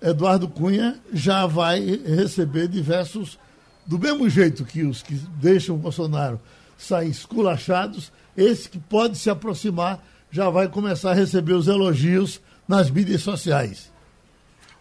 [0.00, 3.38] Eduardo Cunha já vai receber diversos,
[3.86, 6.40] do mesmo jeito que os que deixam o Bolsonaro
[6.76, 12.90] saem esculachados, esse que pode se aproximar já vai começar a receber os elogios nas
[12.90, 13.92] mídias sociais.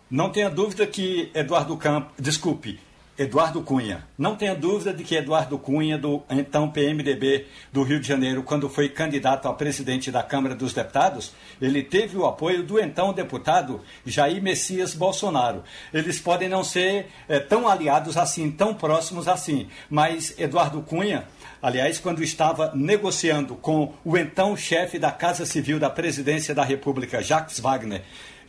[0.10, 2.80] Não tenha dúvida que Eduardo Campos, desculpe,
[3.18, 4.06] Eduardo Cunha.
[4.18, 8.68] Não tenha dúvida de que Eduardo Cunha, do então PMDB do Rio de Janeiro, quando
[8.68, 11.32] foi candidato a presidente da Câmara dos Deputados,
[11.62, 15.64] ele teve o apoio do então deputado Jair Messias Bolsonaro.
[15.94, 21.26] Eles podem não ser é, tão aliados assim, tão próximos assim, mas Eduardo Cunha
[21.66, 27.24] Aliás, quando estava negociando com o então chefe da Casa Civil da Presidência da República,
[27.24, 28.04] Jacques Wagner,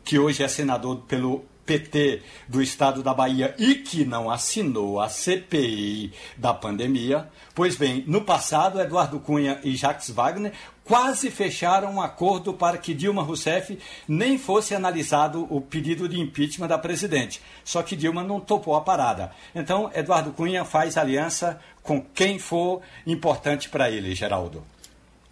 [0.04, 5.08] que hoje é senador pelo PT do estado da Bahia e que não assinou a
[5.08, 7.26] CPI da pandemia.
[7.54, 10.52] Pois bem, no passado, Eduardo Cunha e Jacques Wagner
[10.87, 16.68] quase fecharam um acordo para que Dilma Rousseff nem fosse analisado o pedido de impeachment
[16.68, 17.43] da presidente.
[17.64, 19.32] Só que Dilma não topou a parada.
[19.55, 24.62] Então, Eduardo Cunha faz aliança com quem for importante para ele, Geraldo.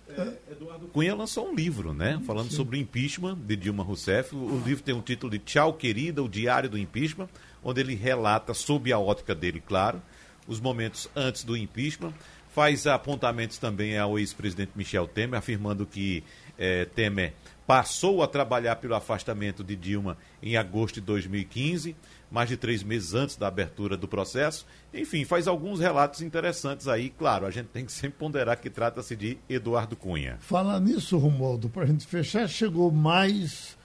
[0.08, 2.20] É, Eduardo Cunha lançou um livro, né?
[2.26, 2.56] Falando Sim.
[2.56, 4.34] sobre o impeachment de Dilma Rousseff.
[4.34, 7.28] O livro tem o título de Tchau, Querida, o Diário do Impeachment,
[7.62, 10.02] onde ele relata, sob a ótica dele, claro,
[10.46, 12.12] os momentos antes do impeachment.
[12.54, 16.22] Faz apontamentos também ao ex-presidente Michel Temer, afirmando que
[16.58, 17.32] eh, Temer
[17.66, 21.96] passou a trabalhar pelo afastamento de Dilma em agosto de 2015
[22.34, 24.66] mais de três meses antes da abertura do processo.
[24.92, 27.10] Enfim, faz alguns relatos interessantes aí.
[27.10, 30.36] Claro, a gente tem que sempre ponderar que trata-se de Eduardo Cunha.
[30.40, 33.76] Falar nisso, Romualdo, para a gente fechar, chegou mais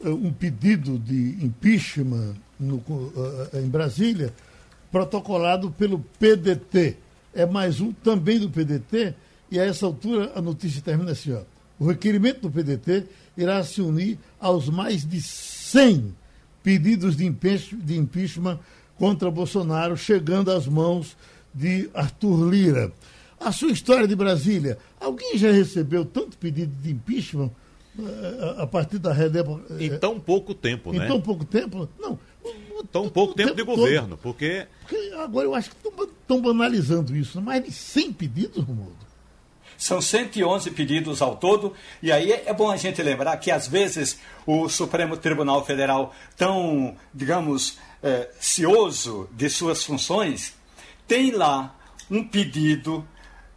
[0.00, 4.32] uh, um pedido de impeachment no, uh, em Brasília,
[4.92, 6.96] protocolado pelo PDT.
[7.34, 9.14] É mais um também do PDT,
[9.50, 11.42] e a essa altura a notícia termina assim: ó,
[11.78, 13.06] o requerimento do PDT
[13.36, 16.14] irá se unir aos mais de 100
[16.62, 18.58] pedidos de impeachment
[18.98, 21.16] contra Bolsonaro chegando às mãos
[21.54, 22.92] de Arthur Lira.
[23.40, 27.50] A sua história de Brasília, alguém já recebeu tanto pedido de impeachment
[27.98, 29.58] eh, a partir da Redepo?
[29.70, 31.06] Eh, em tão pouco tempo, em né?
[31.06, 31.88] Em tão pouco tempo?
[31.98, 32.18] Não.
[32.84, 34.66] Tão pouco tempo, tempo de governo, porque...
[34.80, 35.12] porque...
[35.16, 37.40] Agora eu acho que estão banalizando isso.
[37.40, 39.10] Mais de 100 pedidos, Romualdo.
[39.76, 41.72] São 111 pedidos ao todo,
[42.02, 46.94] e aí é bom a gente lembrar que às vezes o Supremo Tribunal Federal, tão,
[47.14, 50.54] digamos, é, cioso de suas funções,
[51.08, 51.74] tem lá
[52.10, 53.06] um pedido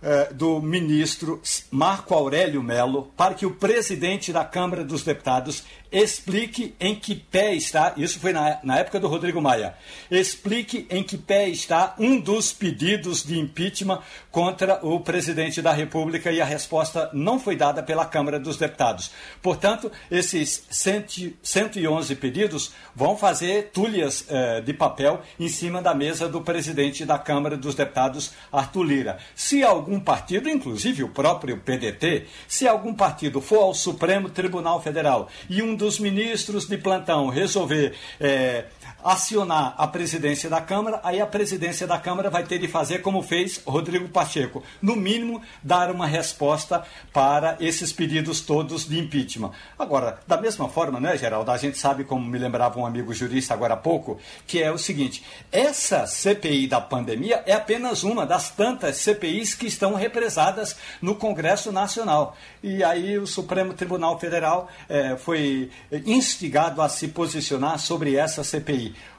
[0.06, 5.64] eh, do ministro Marco Aurélio Melo para que o presidente da Câmara dos Deputados
[5.94, 9.76] explique em que pé está, isso foi na, na época do Rodrigo Maia,
[10.10, 16.32] explique em que pé está um dos pedidos de impeachment contra o presidente da República
[16.32, 19.12] e a resposta não foi dada pela Câmara dos Deputados.
[19.42, 26.42] Portanto, esses 111 pedidos vão fazer tulhas eh, de papel em cima da mesa do
[26.42, 29.18] presidente da Câmara dos Deputados, Arthur Lira.
[29.36, 35.30] Se algum partido, inclusive o próprio PDT, se algum partido for ao Supremo Tribunal Federal
[35.48, 38.66] e um dos ministros de plantão resolver é,
[39.04, 43.22] acionar a presidência da Câmara, aí a presidência da Câmara vai ter de fazer como
[43.22, 49.52] fez Rodrigo Pacheco, no mínimo dar uma resposta para esses pedidos todos de impeachment.
[49.78, 53.54] Agora, da mesma forma, né, Geraldo, a gente sabe, como me lembrava um amigo jurista
[53.54, 58.50] agora há pouco, que é o seguinte: essa CPI da pandemia é apenas uma das
[58.50, 62.36] tantas CPIs que estão represadas no Congresso Nacional.
[62.62, 65.70] E aí o Supremo Tribunal Federal eh, foi
[66.06, 68.73] instigado a se posicionar sobre essa CPI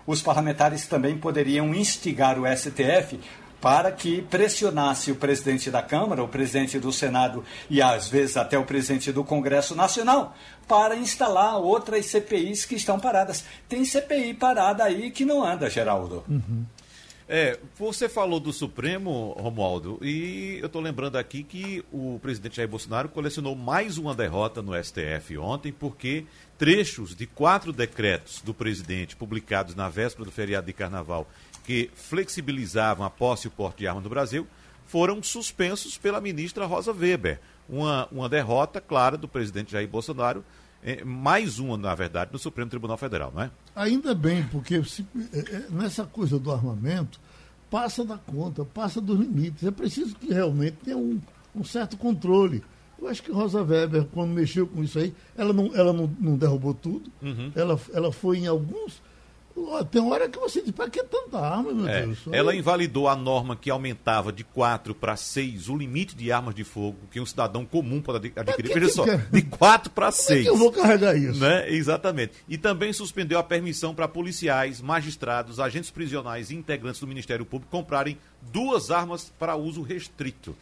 [0.06, 3.18] os parlamentares também poderiam instigar o STF
[3.64, 8.58] para que pressionasse o presidente da Câmara, o presidente do Senado e às vezes até
[8.58, 10.36] o presidente do Congresso Nacional
[10.68, 13.42] para instalar outras CPIs que estão paradas.
[13.66, 16.22] Tem CPI parada aí que não anda, Geraldo.
[16.28, 16.66] Uhum.
[17.26, 22.68] É, você falou do Supremo, Romualdo, e eu estou lembrando aqui que o presidente Jair
[22.68, 26.26] Bolsonaro colecionou mais uma derrota no STF ontem, porque
[26.58, 31.28] trechos de quatro decretos do presidente publicados na véspera do feriado de carnaval
[31.64, 34.46] que flexibilizavam a posse e o porte de arma no Brasil
[34.86, 37.40] foram suspensos pela ministra Rosa Weber.
[37.68, 40.44] Uma, uma derrota clara do presidente Jair Bolsonaro,
[40.82, 43.50] é, mais uma, na verdade, no Supremo Tribunal Federal, não é?
[43.74, 47.18] Ainda bem, porque se, é, é, nessa coisa do armamento,
[47.70, 49.64] passa da conta, passa dos limites.
[49.64, 51.18] É preciso que realmente tenha um,
[51.56, 52.62] um certo controle.
[53.00, 56.36] Eu acho que Rosa Weber, quando mexeu com isso aí, ela não, ela não, não
[56.36, 57.10] derrubou tudo.
[57.20, 57.52] Uhum.
[57.54, 59.02] Ela, ela foi em alguns.
[59.90, 62.18] Tem hora que você diz, para que tanta arma, meu é, Deus?
[62.32, 66.64] Ela invalidou a norma que aumentava de 4 para 6 o limite de armas de
[66.64, 68.74] fogo que um cidadão comum pode adquirir.
[68.74, 69.28] Veja só, quer?
[69.30, 70.46] de 4 para 6.
[70.46, 71.38] eu vou carregar isso?
[71.38, 71.70] Né?
[71.70, 72.32] Exatamente.
[72.48, 77.70] E também suspendeu a permissão para policiais, magistrados, agentes prisionais e integrantes do Ministério Público
[77.70, 78.18] comprarem
[78.52, 80.56] duas armas para uso restrito.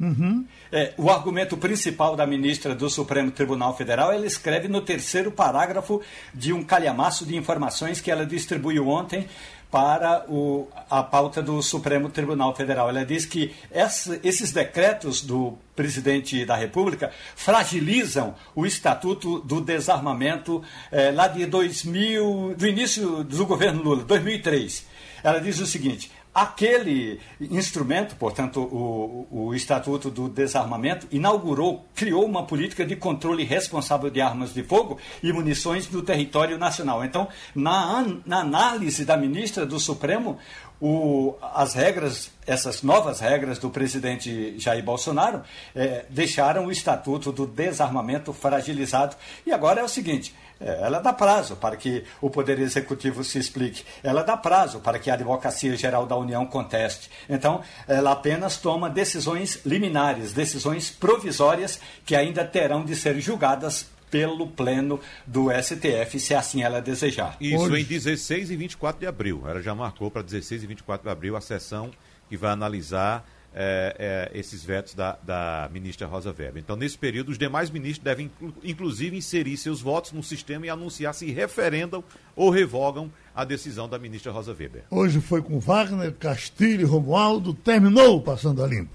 [0.00, 0.44] Uhum.
[0.70, 6.00] É, o argumento principal da ministra do Supremo Tribunal Federal, ela escreve no terceiro parágrafo
[6.32, 9.26] de um calhamaço de informações que ela distribuiu ontem
[9.70, 12.88] para o, a pauta do Supremo Tribunal Federal.
[12.88, 20.62] Ela diz que essa, esses decretos do presidente da República fragilizam o Estatuto do Desarmamento
[20.90, 24.86] eh, lá de 2000, do início do governo Lula, 2003.
[25.22, 32.44] Ela diz o seguinte: Aquele instrumento, portanto, o, o, Estatuto do Desarmamento, inaugurou, criou uma
[32.44, 37.04] política de controle responsável de armas de fogo e munições no território nacional.
[37.04, 40.38] Então, na, na análise da ministra do Supremo,
[40.80, 45.42] o, as regras, essas novas regras do presidente Jair Bolsonaro,
[45.74, 49.16] é, deixaram o Estatuto do Desarmamento fragilizado.
[49.44, 53.84] E agora é o seguinte: ela dá prazo para que o Poder Executivo se explique,
[54.02, 57.10] ela dá prazo para que a Advocacia Geral da União conteste.
[57.28, 64.46] Então, ela apenas toma decisões liminares, decisões provisórias que ainda terão de ser julgadas pelo
[64.46, 67.36] pleno do STF, se assim ela desejar.
[67.40, 67.82] Isso Hoje...
[67.82, 69.44] em 16 e 24 de abril.
[69.46, 71.90] Ela já marcou para 16 e 24 de abril a sessão
[72.28, 73.24] que vai analisar
[73.60, 76.58] é, é, esses vetos da, da, ministra Rosa Weber.
[76.58, 78.30] Então, nesse período, os demais ministros devem,
[78.62, 82.04] inclusive, inserir seus votos no sistema e anunciar se referendam
[82.36, 84.84] ou revogam a decisão da ministra Rosa Weber.
[84.88, 87.52] Hoje foi com Wagner, Castilho e Romualdo.
[87.52, 88.94] Terminou Passando a Limpo.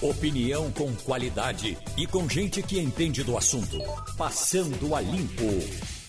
[0.00, 3.78] Opinião com qualidade e com gente que entende do assunto.
[4.16, 6.01] Passando a Limpo.